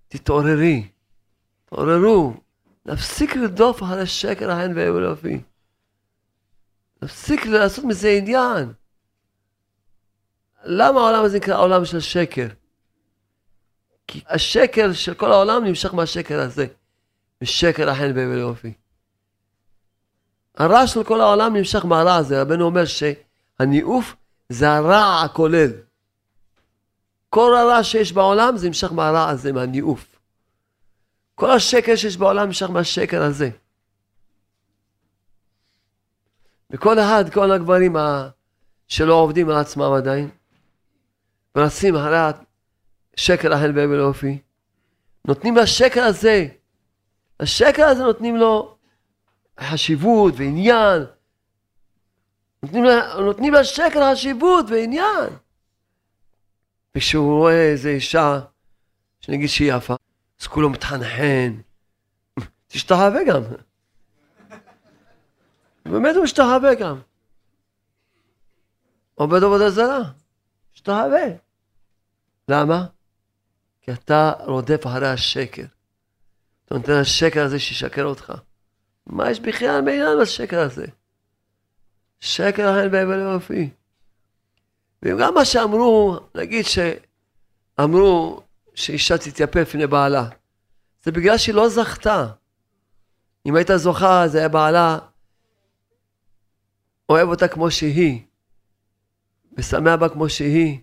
[0.09, 0.89] תתעוררי,
[1.65, 2.35] תתעוררו,
[2.87, 5.41] נפסיק לרדוף אחרי השקר ההן והאלופי.
[7.03, 8.73] נפסיק לעשות מזה עניין.
[10.65, 12.47] למה העולם הזה נקרא עולם של שקר?
[14.07, 16.67] כי השקר של כל העולם נמשך מהשקר הזה,
[17.43, 18.73] משקר החן והאלופי.
[20.55, 22.43] הרע של כל העולם נמשך מהרע הזה.
[22.43, 24.17] רבנו אומר שהניאוף
[24.49, 25.71] זה הרע הכולל.
[27.31, 30.17] כל הרע שיש בעולם זה נמשך מהרע הזה, מהניאוף.
[31.35, 33.51] כל השקר שיש בעולם נמשך מהשקר הזה.
[36.71, 37.97] וכל אחד, כל הגברים
[38.89, 40.29] שלא עובדים על עצמם עדיין,
[41.57, 42.17] ורצים אחרי
[43.17, 44.39] השקר החל בהבל אופי,
[45.25, 46.47] נותנים לשקר הזה,
[47.41, 48.74] לשקר הזה נותנים לו
[49.61, 51.05] חשיבות ועניין.
[52.63, 52.85] נותנים,
[53.19, 55.31] נותנים לשקר חשיבות ועניין.
[56.97, 58.41] וכשהוא רואה איזה אישה,
[59.21, 59.95] שנגיד שהיא יפה,
[60.41, 61.61] אז כולו מתחנחן,
[62.67, 63.43] תשתחווה גם.
[65.85, 67.01] באמת הוא משתחווה גם.
[69.15, 70.01] עובד עבודה זרה,
[70.75, 71.25] משתחווה.
[72.49, 72.87] למה?
[73.83, 75.65] כי אתה רודף אחרי השקר.
[76.65, 78.33] אתה נותן לשקר הזה שישקר אותך.
[79.07, 80.87] מה יש בכלל בעניין בשקר הזה?
[82.21, 83.71] שקר החן בהבל יופי.
[85.03, 88.43] וגם מה שאמרו, נגיד שאמרו
[88.75, 90.29] שאישה תתייפף לפני בעלה,
[91.03, 92.27] זה בגלל שהיא לא זכתה.
[93.47, 94.99] אם הייתה זוכה, זה היה בעלה
[97.09, 98.23] אוהב אותה כמו שהיא,
[99.59, 100.79] ושמח בה כמו שהיא,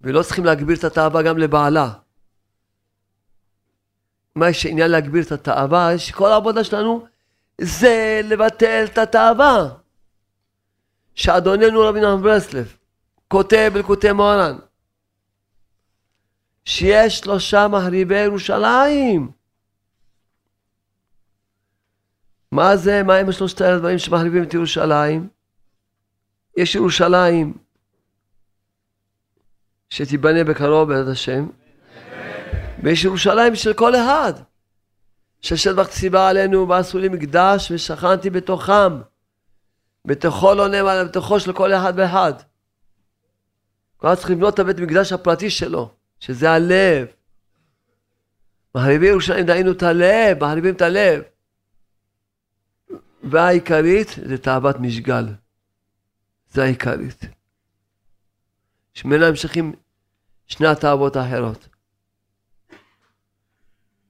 [0.00, 1.92] ולא צריכים להגביר את התאווה גם לבעלה.
[4.36, 5.98] מה יש עניין להגביר את התאווה?
[5.98, 7.06] שכל העבודה שלנו
[7.60, 9.68] זה לבטל את התאווה.
[11.14, 12.76] שאדוננו רבי נחמן ברסלב
[13.28, 14.56] כותב בלקוטי מוהר"ן
[16.64, 19.30] שיש שלושה מחריבי ירושלים.
[22.52, 25.28] מה זה, מה הם שלושת הדברים שמחריבים את ירושלים?
[26.56, 27.54] יש ירושלים
[29.90, 31.46] שתיבנה בקרוב בעזרת השם,
[32.84, 34.32] ויש ירושלים של כל אחד.
[35.40, 39.00] ששטח ציווה עלינו ועשו לי מקדש ושכנתי בתוכם.
[40.06, 42.32] בתוכו לא נאמר, בתוכו של כל אחד ואחד.
[44.00, 47.06] אחד צריך לבנות את הבית מקדש הפרטי שלו, שזה הלב.
[48.74, 51.22] מחריבים ירושלים דהיינו את הלב, מחריבים את הלב.
[53.22, 55.26] והעיקרית זה תאוות משגל.
[56.50, 57.20] זה העיקרית.
[58.94, 59.72] שממנה נמשכים
[60.46, 61.73] שני התאוות האחרות.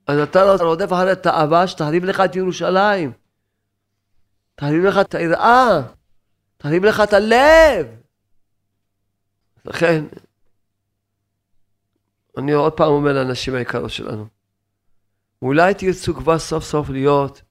[0.06, 3.12] אז אתה רודף אחרי תאווה שתחריב לך את ירושלים.
[4.54, 5.82] תחריב לך את היראה.
[6.56, 7.86] תחריב לך את הלב.
[9.64, 10.04] לכן,
[12.38, 14.26] אני עוד פעם אומר לאנשים היקרות שלנו,
[15.42, 17.42] אולי תרצו כבר סוף סוף להיות,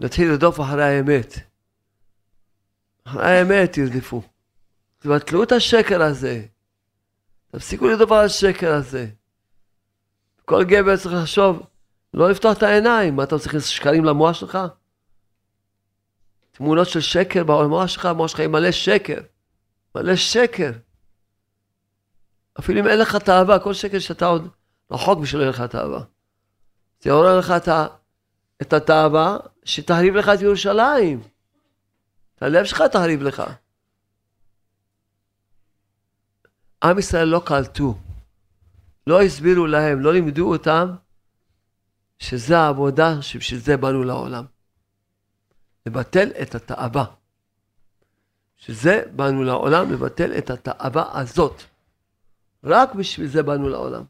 [0.00, 1.34] להתחיל לרדוף אחרי האמת.
[3.04, 4.22] אחרי האמת תרדפו.
[4.98, 6.46] תבטלו את השקר הזה.
[7.50, 9.06] תפסיקו לרדוף על השקר הזה.
[10.50, 11.66] כל גבר צריך לחשוב,
[12.14, 13.16] לא לפתוח את העיניים.
[13.16, 14.58] מה אתה צריך שקרים למוח שלך?
[16.50, 19.20] תמונות של שקר במוח שלך, המוח שלך היא מלא שקר.
[19.94, 20.70] מלא שקר.
[22.58, 24.48] אפילו אם אין לך תאווה, כל שקר שאתה עוד
[24.90, 26.02] רחוק בשביל אין לך תאווה.
[27.00, 27.68] זה יעורר לך את,
[28.62, 31.20] את התאווה שתחריב לך את ירושלים.
[32.34, 33.42] את הלב שלך תחריב לך.
[36.82, 38.09] עם ישראל לא קלטו.
[39.10, 40.94] לא הסבירו להם, לא לימדו אותם,
[42.18, 44.44] שזה העבודה שבשביל זה באנו לעולם.
[45.86, 47.04] לבטל את התאווה.
[48.56, 51.62] שזה באנו לעולם, לבטל את התאווה הזאת.
[52.64, 54.04] רק בשביל זה באנו לעולם.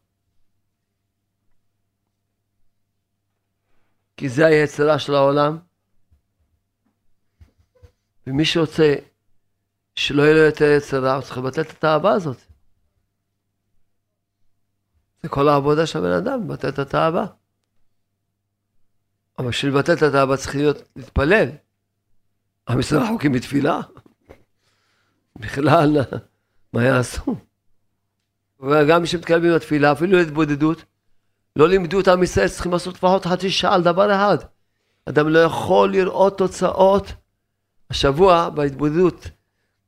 [4.16, 5.58] כי זה היצרה של העולם.
[8.26, 8.94] ומי שרוצה
[9.94, 12.49] שלא יהיה לו יותר יצרה, הוא צריך לבטל את התאווה הזאת.
[15.22, 17.26] זה כל העבודה של הבן אדם, לבטל את התאווה.
[19.38, 21.48] אבל בשביל לבטל את התאווה צריך להיות, להתפלל.
[22.68, 23.80] עם ישראל רחוקים בתפילה.
[25.36, 25.96] בכלל,
[26.72, 27.36] מה יעשו?
[28.60, 30.84] וגם מי שמתקרבים בתפילה, אפילו להתבודדות,
[31.56, 34.38] לא לימדו את עם ישראל, צריכים לעשות לפחות חצי שעה על דבר אחד.
[35.04, 37.12] אדם לא יכול לראות תוצאות.
[37.90, 39.28] השבוע בהתבודדות,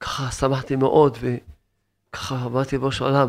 [0.01, 3.29] ככה שמחתי מאוד, וככה אמרתי בראש העולם,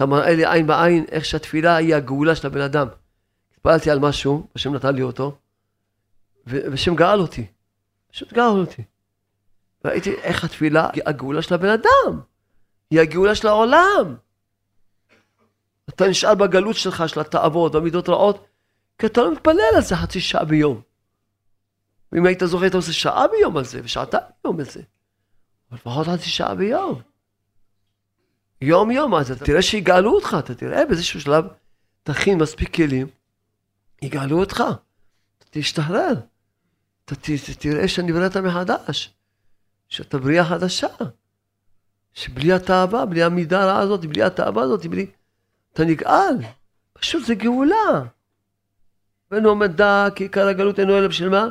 [0.00, 2.88] אתה מראה לי עין בעין איך שהתפילה היא הגאולה של הבן אדם.
[3.54, 5.38] התפללתי על משהו, השם נתן לי אותו,
[6.46, 7.46] והשם גאל אותי.
[8.12, 8.82] פשוט גאל אותי.
[9.84, 12.20] ראיתי איך התפילה היא הגאולה של הבן אדם.
[12.90, 14.16] היא הגאולה של העולם.
[15.88, 18.46] אתה נשאר בגלות שלך, של התאוות והמידות רעות,
[18.98, 20.80] כי אתה לא מתפלל על זה חצי שעה ביום.
[22.12, 24.82] ואם היית זוכר, היית עושה שעה ביום על זה, ושעתיים ביום על זה.
[25.70, 27.09] אבל לפחות חצי שעה ביום.
[28.60, 31.44] יום יום, אז אתה תראה שיגאלו אותך, אתה תראה באיזשהו שלב,
[32.02, 33.06] תכין מספיק כלים,
[34.02, 34.64] יגאלו אותך,
[35.38, 36.12] אתה תשתחרר,
[37.04, 39.14] אתה ת, תראה שנבראת מחדש,
[39.88, 40.88] שאתה בריאה חדשה,
[42.12, 45.06] שבלי התאווה, בלי המידה הרעה הזאת, בלי התאווה הזאת, בלי...
[45.72, 46.34] אתה נגאל,
[46.92, 48.04] פשוט זה גאולה.
[49.30, 51.48] ואינו עומד דא כי עיקר הגלות אינו אלא בשביל מה?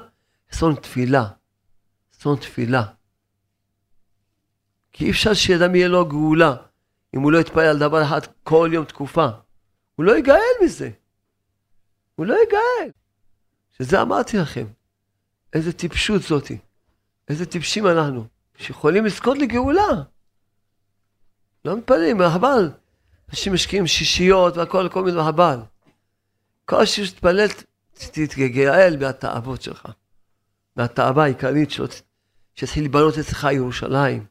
[0.53, 1.25] אסון תפילה.
[2.13, 2.83] אסון תפילה.
[4.91, 6.55] כי אי אפשר שאדם יהיה לו גאולה
[7.15, 9.27] אם הוא לא יתפלל על דבר אחד כל יום תקופה.
[9.95, 10.89] הוא לא יגאל מזה.
[12.15, 12.91] הוא לא יגאל.
[13.77, 14.65] שזה אמרתי לכם.
[15.53, 16.57] איזה טיפשות זאתי.
[17.27, 18.25] איזה טיפשים אנחנו.
[18.57, 20.03] שיכולים לזכות לגאולה.
[21.65, 22.71] לא מתפללים, חבל.
[23.29, 25.59] אנשים משקיעים שישיות והכל, כל מיני חבל.
[26.65, 27.47] כל שישי שתתפלל,
[27.93, 29.85] תתגאל מהתאוות שלך.
[30.75, 31.85] מהתאווה העיקרית שלו,
[32.55, 34.25] שיתחיל לבנות אצלך ירושלים.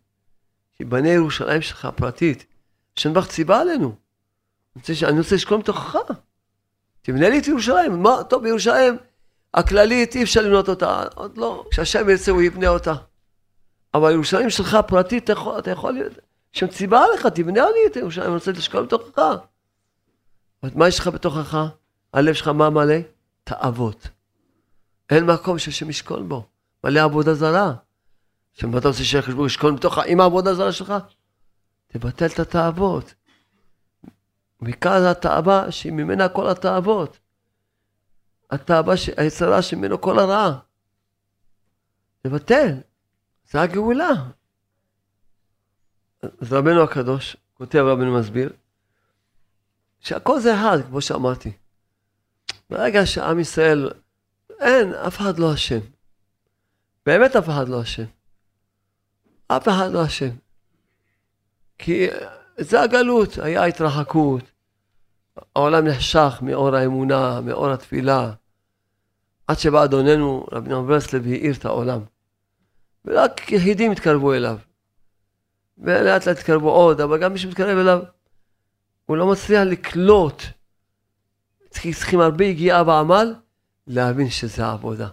[0.79, 2.47] שיבנה ירושלים שלך הפרטית.
[3.07, 3.95] ברך ציווה עלינו.
[5.03, 5.97] אני רוצה לשקול מתוכך.
[7.03, 8.03] תבנה לי את ירושלים.
[8.03, 8.97] מה, טוב, בירושלים
[9.55, 11.65] הכללית אי אפשר לבנות אותה, עוד לא.
[11.71, 12.95] כשהשם ירצה הוא יבנה אותה.
[13.95, 15.99] אבל ירושלים שלך פרטית, אתה יכול, אתה יכול,
[16.55, 19.23] השם ציווה עליך, תבנה לי את ירושלים, אני רוצה לשקול מתוכך.
[20.63, 21.67] מה יש לך בתוכך?
[22.13, 22.97] הלב שלך מה מלא?
[23.45, 24.09] תאוות.
[25.11, 26.47] אין מקום שהשם ישכון בו.
[26.85, 27.73] מלא עבודה זרה.
[28.63, 30.95] מה אתה רוצה שהקדוש ברוך הוא ישכון עם העבודה הזרה שלך?
[31.89, 33.15] תבטל את התאוות.
[34.61, 37.19] מכאן התאווה שממנה כל התאוות.
[38.51, 40.59] התאווה, היצרה שממנו כל הרעה.
[42.23, 42.75] תבטל.
[43.51, 44.11] זה הגאולה.
[46.23, 48.53] אז רבנו הקדוש, כותב רבנו מסביר,
[50.01, 51.53] שהכל זה אחד, כמו שאמרתי.
[52.71, 53.91] ברגע שעם ישראל,
[54.61, 55.81] אין, אף אחד לא אשם.
[57.07, 58.05] באמת אף אחד לא אשם.
[59.47, 60.31] אף אחד לא אשם.
[61.79, 62.07] כי
[62.59, 64.45] זה הגלות, היה התרחקות.
[65.57, 68.33] העולם נחשך מאור האמונה, מאור התפילה,
[69.47, 72.01] עד שבא אדוננו, רבי נאור ברסלב, והאיר את העולם.
[73.05, 74.59] ורק יחידים התקרבו אליו.
[75.79, 78.03] ולאט לאט התקרבו עוד, אבל גם מי שמתקרב אליו,
[79.07, 80.43] הוא לא מצליח לקלוט.
[81.71, 83.35] צריכים הרבה יגיעה בעמל,
[83.87, 85.09] להבין שזה העבודה.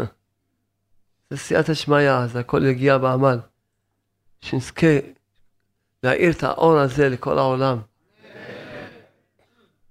[1.30, 3.38] זה סייעתא שמיא, זה הכל יגיע בעמל.
[4.40, 4.86] שנזכה
[6.02, 7.78] להאיר את האור הזה לכל העולם.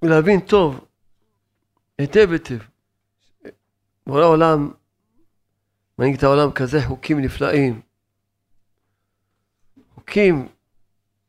[0.01, 0.85] ולהבין טוב,
[1.97, 2.57] היטב היטב.
[4.07, 4.71] בורא העולם
[5.99, 7.81] מנהיג את העולם כזה חוקים נפלאים.
[9.95, 10.47] חוקים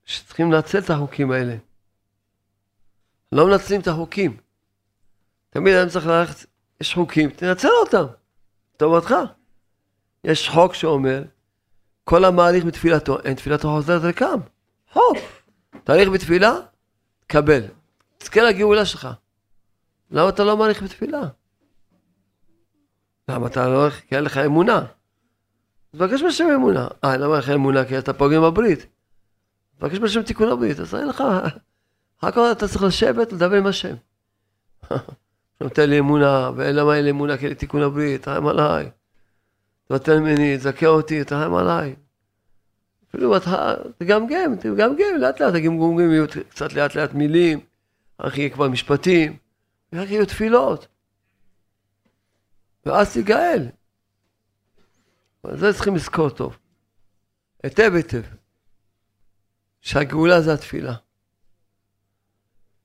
[0.04, 1.56] שצריכים לנצל את החוקים האלה.
[3.32, 4.36] לא מנצלים את החוקים.
[5.50, 6.46] תמיד אני צריך ללכת,
[6.80, 8.04] יש חוקים, תנצל אותם,
[8.74, 9.14] לטובתך.
[10.24, 11.22] יש חוק שאומר,
[12.04, 14.40] כל המעריך בתפילתו, אין תפילתו חוזרת ריקם.
[14.96, 15.18] חוק.
[15.84, 16.54] תאריך בתפילה,
[17.26, 17.62] קבל.
[18.18, 19.08] תזכה לגאולה שלך.
[20.10, 21.20] למה אתה לא מעריך בתפילה?
[23.28, 24.00] למה אתה לא הולך?
[24.00, 24.86] כי אין לך אמונה.
[25.92, 26.88] תבקש בשם אמונה.
[27.04, 27.84] אה, למה אין לך אמונה?
[27.84, 28.86] כי אתה פוגם בברית.
[29.78, 31.24] תבקש בשם תיקון הברית, אז אין לך...
[32.20, 33.94] אחר כך אתה צריך לשבת ולדבר עם השם.
[35.60, 37.36] נותן לי אמונה, ולמה אין לי אמונה?
[37.36, 38.90] כי תיקון הברית, תרחם עליי.
[39.88, 41.96] תבטל ממני, תזכה אותי, תרחם עליי.
[43.08, 47.60] אפילו אתה תגמגם, תגמגם, לאט לאט הגמגומים יהיו קצת לאט לאט מילים,
[48.18, 49.36] אחר יהיה כבר משפטים,
[49.92, 50.86] ואחר יהיו תפילות.
[52.86, 53.68] ואז תיגאל.
[55.44, 56.58] אבל זה צריכים לזכור טוב.
[57.62, 58.22] היטב היטב.
[59.80, 60.94] שהגאולה זה התפילה.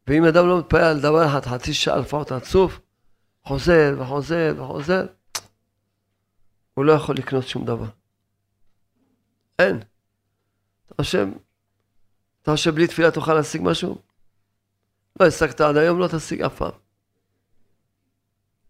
[0.08, 2.80] ואם אדם לא מתפלל על דבר אחד, חצי שעה לפחות רצוף,
[3.44, 5.06] חוזר וחוזר וחוזר,
[6.74, 7.86] הוא לא יכול לקנות שום דבר.
[9.60, 9.80] אין.
[10.98, 11.28] חושב,
[12.42, 13.98] אתה חושב בלי תפילה תוכל להשיג משהו?
[15.20, 16.72] לא השגת עד היום, לא תשיג אף פעם.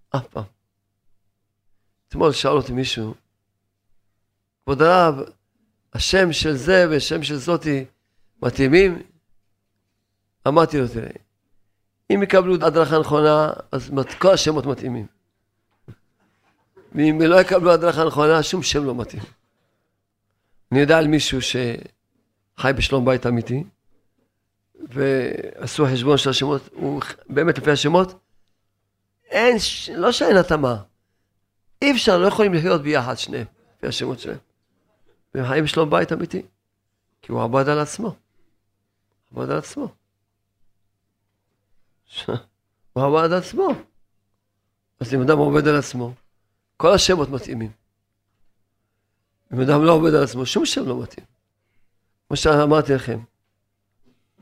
[0.10, 0.44] אף פעם.
[2.08, 3.14] אתמול שאל אותי מישהו,
[4.64, 5.16] כבוד הרב,
[5.94, 7.86] השם של זה והשם של זאתי
[8.42, 9.02] מתאימים?
[10.48, 11.12] אמרתי לו, תראה,
[12.14, 15.08] אם יקבלו הדרכה נכונה, אז כל השמות מתאימים.
[16.96, 19.24] ואם לא יקבלו הדרכה נכונה, שום שם לא מתאים.
[20.72, 21.40] אני יודע על מישהו
[22.60, 23.64] שחי בשלום בית אמיתי,
[24.76, 28.20] ועשו חשבון של השמות, הוא באמת לפי השמות,
[29.26, 29.58] אין,
[29.96, 30.84] לא שאין התאמה.
[31.82, 33.46] אי אפשר, לא יכולים לחיות ביחד שניהם,
[33.78, 34.38] לפי השמות שלהם.
[35.34, 36.42] והם חיים בשלום בית אמיתי.
[37.22, 38.16] כי הוא עבד על עצמו.
[39.32, 39.88] עבד על עצמו.
[42.94, 43.68] הוא עבד על עצמו.
[45.00, 46.14] אז אם אדם עובד על עצמו,
[46.78, 47.72] כל השמות מתאימים.
[49.54, 51.26] אם אדם לא עובד על עצמו, שום שם לא מתאים.
[52.32, 53.20] כמו שאמרתי לכם,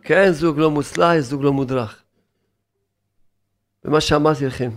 [0.01, 2.03] כן זוג לא מוצלח, זוג לא מודרך.
[3.83, 4.69] ומה שאמרתי לכם,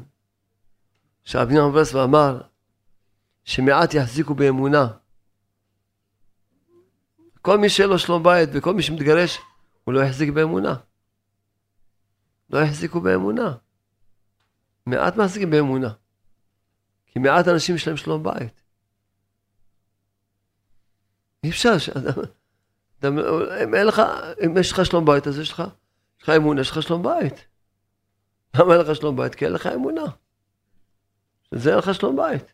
[1.34, 2.40] נחמן ברסלב אמר
[3.44, 4.88] שמעט יחזיקו באמונה.
[7.42, 9.38] כל מי שאין לו שלום בית וכל מי שמתגרש,
[9.84, 10.74] הוא לא יחזיק באמונה.
[12.50, 13.54] לא יחזיקו באמונה.
[14.86, 15.92] מעט מחזיקים באמונה.
[17.06, 18.62] כי מעט אנשים יש להם שלום בית.
[21.44, 21.78] אי אפשר
[23.03, 23.18] אדם,
[23.62, 24.03] אם אין לך,
[24.44, 25.62] אם יש לך שלום בית, אז יש לך,
[26.18, 27.46] יש לך אמונה, יש לך שלום בית.
[28.55, 29.34] למה אין לך שלום בית?
[29.34, 30.05] כי אין לך אמונה.
[31.55, 32.53] זה אין לך שלום בית.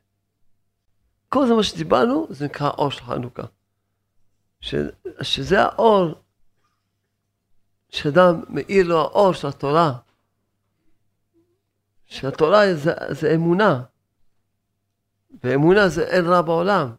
[1.28, 3.42] כל זה מה שדיברנו, זה נקרא אור של חנוכה.
[4.61, 4.74] ש,
[5.22, 6.14] שזה האור,
[7.90, 9.99] שאדם מאיר לו האור של התורה.
[12.07, 13.82] שהתורה זה, זה אמונה.
[15.44, 16.94] ואמונה זה אין רע בעולם.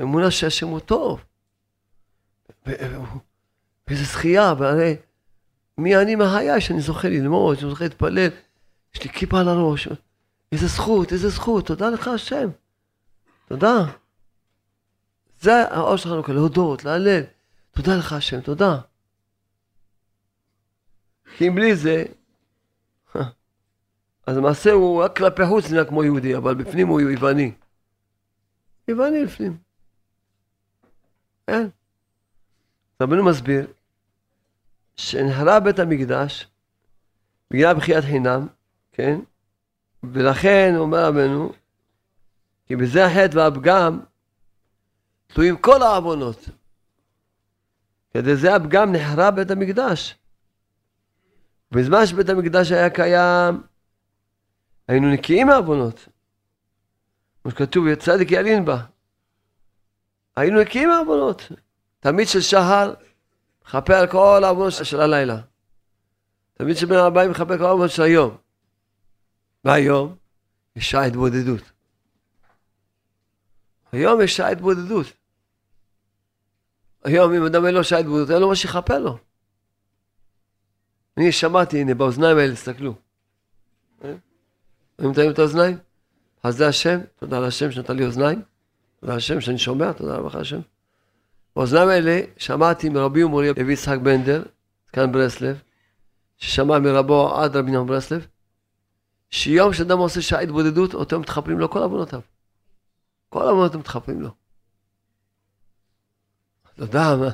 [0.00, 1.24] אמונה שהשם הוא טוב.
[2.66, 4.96] ואיזה זכייה, והרי
[5.78, 8.30] מי אני מהחיי שאני זוכה ללמוד, שאני זוכה להתפלל,
[8.94, 9.88] יש לי כיפה על הראש.
[10.52, 12.48] איזה זכות, איזה זכות, תודה לך השם.
[13.48, 13.84] תודה.
[15.40, 17.22] זה האור שלנו כאן, להודות, להלל.
[17.70, 18.80] תודה לך השם, תודה.
[21.36, 22.04] כי אם בלי זה,
[24.26, 27.52] אז למעשה הוא רק כלפי חוץ נראה כמו יהודי, אבל בפנים הוא יווני.
[28.88, 29.56] יווני בפנים.
[31.46, 31.68] כן.
[33.02, 33.66] רבנו מסביר
[34.96, 36.46] שנחרב בית המקדש
[37.50, 38.46] בגלל בחיית חינם,
[38.92, 39.20] כן?
[40.02, 41.52] ולכן אומר רבנו,
[42.66, 44.00] כי בזה החטא והפגם
[45.26, 46.48] תלויים כל העוונות.
[48.14, 50.18] כדי זה הפגם נחרב בית המקדש.
[51.70, 53.62] בזמן שבית המקדש היה קיים,
[54.88, 56.08] היינו נקיים מעוונות.
[57.42, 58.84] כמו שכתוב, צדיק ילין בה.
[60.36, 61.52] היינו נקיים מעוונות.
[62.02, 62.94] תמיד של שחר,
[63.64, 65.40] מכפר על כל העוונות של הלילה.
[66.54, 68.36] תמיד שבין הבאים מכפר כל העוונות של היום.
[69.64, 70.16] והיום
[70.76, 71.72] יש שעה התבודדות.
[73.92, 75.06] היום יש שעה התבודדות.
[77.04, 79.18] היום אם אדם אין לו שעה התבודדות, אין לו מה שיכפר לו.
[81.16, 82.94] אני שמעתי, הנה, באוזניים האלה, תסתכלו.
[84.98, 85.78] רואים את האוזניים?
[86.42, 88.42] אז זה השם, תודה להשם שנתן לי אוזניים.
[89.00, 90.60] תודה להשם שאני שומע, תודה רבה לך השם.
[91.56, 94.42] באוזניים האלה שמעתי מרבי ומורי אבי יצחק בנדר,
[94.92, 95.62] כאן ברסלב,
[96.38, 98.26] ששמע מרבו עד רבי נחמן ברסלב,
[99.30, 102.20] שיום שאדם עושה שעה התבודדות, אותו מתחפרים לו כל עוונותיו.
[103.28, 104.30] כל עוונות מתחפרים לו.
[106.74, 107.30] אתה יודע מה?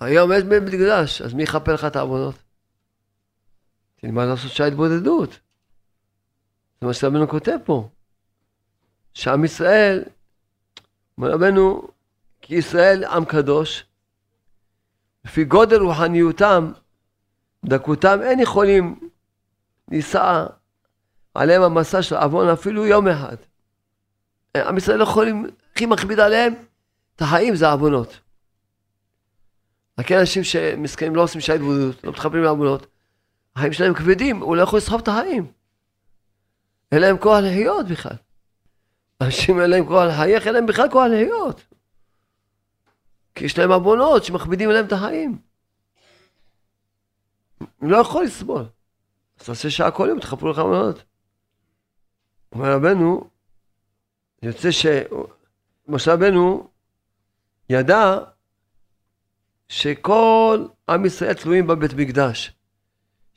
[0.00, 2.34] היום יש בית מקדש, אז מי יכפר לך את העוונות?
[3.96, 5.38] תלמד לעשות שעה התבודדות.
[6.80, 7.88] זה מה שרבנו כותב פה.
[9.14, 10.02] שעם ישראל,
[11.18, 11.88] אומר רבנו,
[12.40, 13.84] כי ישראל עם קדוש,
[15.24, 16.72] לפי גודל רוחניותם,
[17.64, 19.10] דקותם, אין יכולים
[19.88, 20.46] נישא
[21.34, 23.36] עליהם המסע של עוון אפילו יום אחד.
[24.56, 26.54] עם ישראל לא יכולים, הכי מכביד עליהם,
[27.16, 28.20] את החיים זה העוונות.
[29.98, 32.86] רק אנשים שמסכנים לא עושים שעה התבודדות, לא מתחברים לעוונות,
[33.56, 35.46] החיים שלהם כבדים, הוא לא יכול לסחוב את החיים.
[36.92, 38.16] אין להם כוח לחיות בכלל.
[39.20, 41.69] אנשים אין להם כוח לחייך, אין להם בכלל כוח לחיות.
[43.40, 45.38] כי יש להם עוונות שמכבידים עליהם את החיים.
[47.58, 48.64] הוא לא יכול לסבול.
[49.40, 51.04] אז תעשה שעה כל יום, תחפרו לך עוונות.
[52.52, 53.30] אומר רבנו,
[54.42, 54.86] יוצא ש...
[55.88, 56.68] משה רבנו
[57.70, 58.18] ידע
[59.68, 62.52] שכל עם ישראל תלויים בבית מקדש,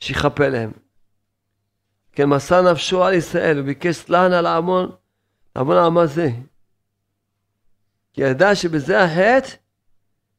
[0.00, 0.72] שיכפה להם.
[2.12, 4.90] כן מסר נפשו על ישראל, וביקש סלן על העמון,
[5.54, 6.30] העמון העם הזה.
[8.12, 9.63] כי ידע שבזה החטא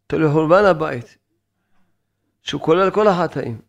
[0.07, 1.17] תלוי חורבן הבית,
[2.41, 3.61] שהוא כולל כל החטאים.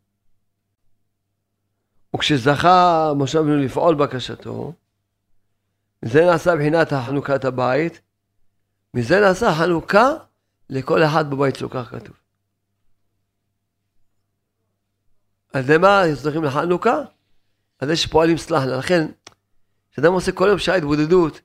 [2.16, 4.72] וכשזכה משה רבנו לפעול בקשתו,
[6.02, 8.00] מזה נעשה בחינת החנוכת הבית,
[8.94, 10.08] מזה נעשה חנוכה
[10.70, 12.16] לכל אחד בבית שלו, כך כתוב.
[15.52, 16.96] אז למה זוכרים לחנוכה?
[17.78, 18.76] על זה שפועלים סלחנה.
[18.76, 19.06] לכן,
[19.92, 21.40] כשאדם עושה כל יום שעה התבודדות,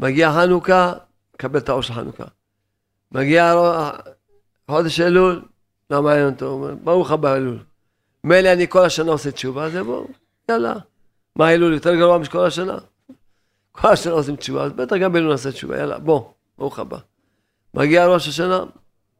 [0.00, 0.92] מגיע חנוכה,
[1.34, 2.24] מקבל את האור של חנוכה.
[3.12, 3.54] מגיע
[4.70, 5.42] חודש אלול,
[5.90, 7.58] לא מעניין אותו, ברוך הבא אלול.
[8.24, 10.08] מילא אני כל השנה עושה תשובה, אז בואו,
[10.48, 10.74] יאללה.
[11.36, 12.78] מה אלול יותר גרוע משכל השנה?
[13.72, 16.98] כל השנה עושים תשובה, אז בטח גם באלול נעשה תשובה, יאללה, בוא, ברוך הבא.
[17.74, 18.64] מגיע ראש השנה,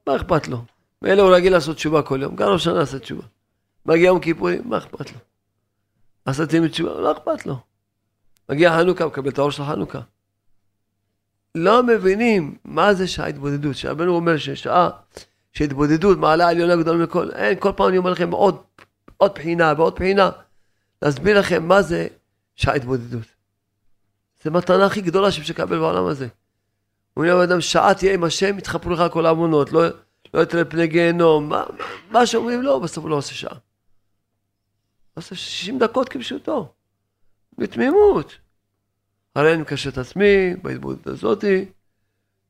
[0.07, 0.65] מה אכפת לו?
[1.03, 3.23] מילא הוא רגיל לעשות תשובה כל יום, גם ראש השנה עשה תשובה.
[3.87, 5.19] מגיע יום כיפורים, מה אכפת לו?
[6.25, 7.57] עשיתם תשובה, לא אכפת לו.
[8.49, 10.01] מגיע חנוכה, מקבל את האור של חנוכה.
[11.55, 13.77] לא מבינים מה זה שעה התבודדות.
[13.77, 14.91] שרבנו אומר ששעה
[15.55, 18.63] שהתבודדות מעלה עליונה גדולה מכל, אין, כל פעם אני אומר לכם עוד,
[19.17, 20.31] עוד בחינה ועוד בחינה,
[21.03, 22.07] להסביר לכם מה זה
[22.57, 23.27] שעה התבודדות.
[24.43, 26.29] זה מתנה הכי גדולה שאפשר לקבל בעולם הזה.
[27.15, 29.83] הוא אומר לאדם, שעה תהיה עם השם, יתחפרו לך כל העוונות, לא,
[30.35, 31.65] לא יתראה פני גיהנום, מה,
[32.11, 33.59] מה שאומרים לו, בסוף הוא לא עושה שעה.
[35.15, 36.73] עושה 60 דקות כפשוטו,
[37.59, 38.39] בתמימות.
[39.35, 41.65] הרי אני מקשר את עצמי בהתבודדות הזאתי,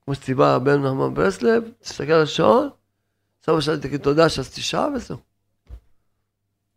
[0.05, 2.69] כמו שציווה בן נחמן ברסלב, תסתכל על השעון,
[3.47, 5.19] סבא שלי תגיד תודה שעשיתי שעה וזהו.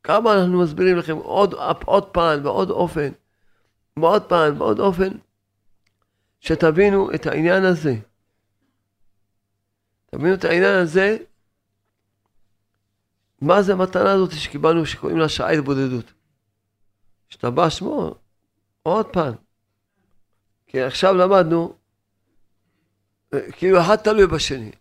[0.03, 1.53] כמה אנחנו מסבירים לכם עוד,
[1.85, 3.09] עוד פעם ועוד אופן,
[3.97, 5.09] ועוד פעם ועוד אופן,
[6.39, 7.95] שתבינו את העניין הזה.
[10.05, 11.17] תבינו את העניין הזה,
[13.41, 16.13] מה זה המתנה הזאת שקיבלנו, שקוראים לה שעה התבודדות.
[17.29, 18.15] השתבח שמו,
[18.83, 19.33] עוד פעם.
[20.67, 21.75] כי עכשיו למדנו,
[23.51, 24.71] כאילו אחד תלוי בשני.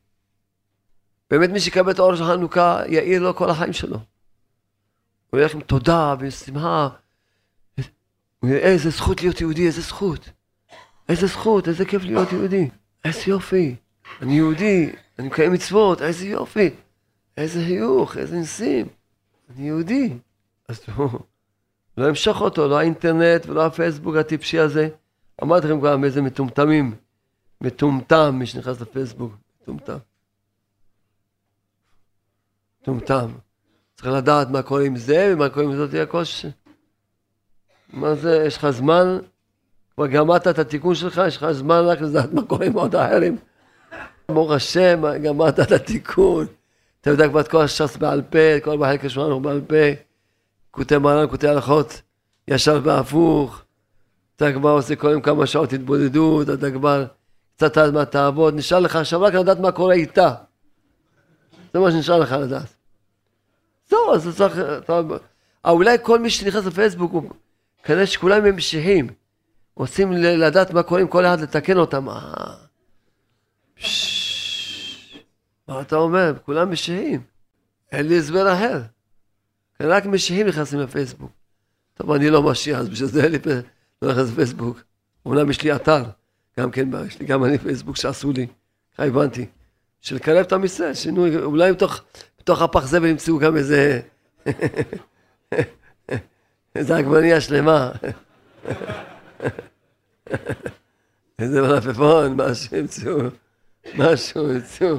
[1.31, 3.99] באמת מי שיקבל את האור של חנוכה, יאיר לו כל החיים שלו.
[5.31, 6.89] הוא ילך עם תודה ושמחה.
[8.41, 10.31] הוא יראה איזה זכות להיות יהודי, איזה זכות.
[11.09, 12.69] איזה זכות, איזה כיף להיות יהודי.
[13.05, 13.77] איזה יופי.
[14.23, 16.71] אני יהודי, אני מקיים מצוות, איזה יופי.
[17.37, 18.87] איזה חיוך, איזה ניסים.
[19.51, 20.13] אני יהודי.
[20.69, 21.21] אז הוא
[21.97, 24.89] לא ימשוך אותו, לא האינטרנט ולא הפייסבוק הטיפשי הזה.
[25.43, 26.95] אמרתי לכם כבר איזה מטומטמים.
[27.61, 29.97] מטומטם, מי שנכנס לפייסבוק, מטומטם.
[32.89, 33.29] מטומטם.
[33.97, 36.49] צריך לדעת מה קורה עם זה ומה קורה עם זאתי הקושי.
[37.93, 39.19] מה זה, יש לך זמן,
[39.95, 43.37] כבר גמרת את התיקון שלך, יש לך זמן רק לדעת מה קורה עם עוד האחרים.
[44.29, 46.47] ברוך השם, גמרת את התיקון.
[47.01, 50.01] אתה יודע כבר את כל הש"ס בעל פה, את כל בחלק השמענו בעל פה,
[50.71, 52.03] קוטי מרן, קוטי הלכות,
[52.49, 53.63] ישר והפוך.
[54.37, 57.07] אתה כבר עושה כל יום כמה שעות התבודדות, אתה כבר
[57.57, 60.35] קצת מה תעבוד, נשאר לך עכשיו רק לדעת מה קורה איתה.
[61.75, 62.76] זה מה שנשאר לך לדעת.
[63.89, 64.59] זהו, אז צריך...
[65.65, 67.31] אה, אולי כל מי שנכנס לפייסבוק, הוא
[67.83, 69.07] כנראה שכולם הם משיחים.
[69.77, 72.09] רוצים לדעת מה קורה עם כל אחד, לתקן אותם.
[72.09, 72.55] אה.
[75.69, 76.33] מה אתה אומר?
[76.45, 77.21] כולם משיחים.
[77.93, 78.83] אין לי הסבר אחר.
[79.81, 81.31] רק משיחים נכנסים לפייסבוק.
[81.95, 83.39] טוב, אני לא משיח, אז בשביל זה אין לי...
[84.03, 84.83] לא נכנס לפייסבוק.
[85.27, 86.03] אומנם יש לי אתר,
[86.59, 88.47] גם כן, יש לי גם אני פייסבוק שעשו לי.
[88.95, 89.47] ככה הבנתי.
[90.01, 92.01] של לקרב את עם ישראל, שינוי, אולי בתוך,
[92.47, 94.01] בתוך הפח זבל ימצאו גם איזה...
[96.75, 97.93] איזה עגבנייה שלמה.
[101.39, 103.17] איזה מלפפון, משהו ימצאו,
[103.95, 104.97] משהו ימצאו,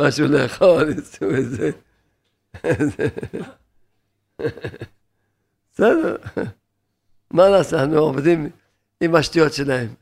[0.00, 1.70] משהו לאכול, ימצאו איזה...
[5.72, 6.16] בסדר,
[7.30, 8.50] מה נעשה, אנחנו עובדים
[9.00, 9.94] עם השטויות שלהם.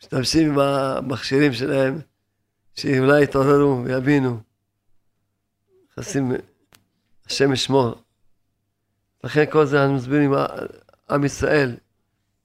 [0.00, 2.00] משתמשים עם המכשירים שלהם.
[2.74, 4.47] שאולי יתעוררו ויבינו.
[5.98, 6.32] נכנסים,
[7.26, 7.94] השם ישמור.
[9.24, 10.32] לכן כל זה אנחנו מסבירים,
[11.10, 11.76] עם ישראל,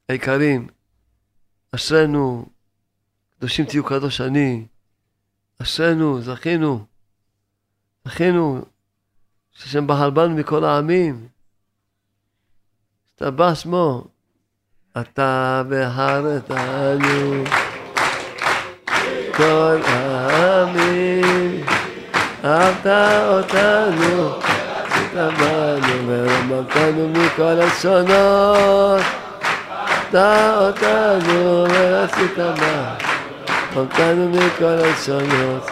[0.10, 0.68] היקרים,
[1.76, 2.46] אשרינו,
[3.38, 4.66] קדושים תהיו קדוש אני,
[5.62, 6.86] אשרינו, זכינו,
[8.06, 8.66] זכינו,
[9.52, 11.28] שהשם בחר בנו מכל העמים.
[13.08, 14.08] השתבח שמו,
[15.02, 17.44] אתה בחרתנו.
[19.38, 20.83] כל העמים,
[22.46, 22.88] אהבת
[23.28, 24.30] אותנו,
[24.90, 29.02] התאמנו ורממתנו מכל השונות,
[30.14, 32.96] אהבת אותנו ורצית מה,
[33.76, 35.72] רממתנו מכל השונות,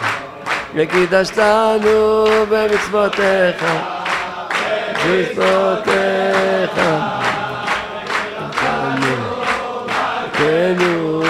[0.74, 3.64] וקידשתנו במצוותיך,
[5.04, 6.80] במצוותיך,
[10.32, 11.22] תנו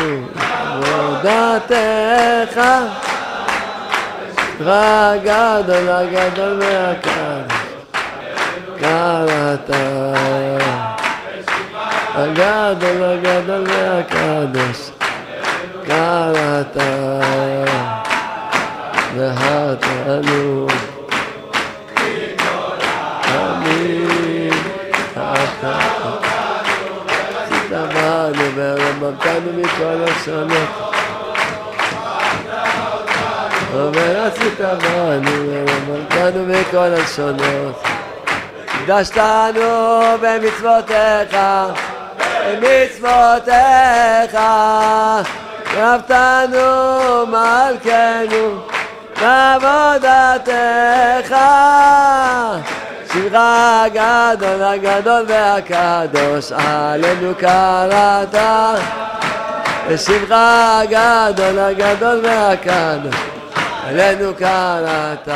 [0.85, 2.61] עבודתך
[4.61, 7.53] הגדול הגדול והקדוש
[8.81, 9.71] קראת
[12.15, 14.91] הגדול הגדול והקדוש
[15.87, 16.77] קראת
[19.17, 20.67] והתנו
[23.29, 24.23] אמן
[25.23, 25.79] אתה.
[27.39, 30.82] עשית בנו ורממתנו מכל השונות
[33.73, 35.31] ורצית בנו
[35.89, 37.83] ומלכנו מכל השונות.
[38.69, 41.37] הקדשתנו במצוותיך,
[42.47, 44.39] במצוותיך,
[45.77, 48.59] אהבתנו מלכנו
[49.23, 51.35] לעבודתך
[53.13, 58.35] שמך הגדול הגדול והקדוש עלינו קראת
[59.89, 63.15] ושמך הגדול הגדול והקדוש
[63.83, 65.29] עלינו קראת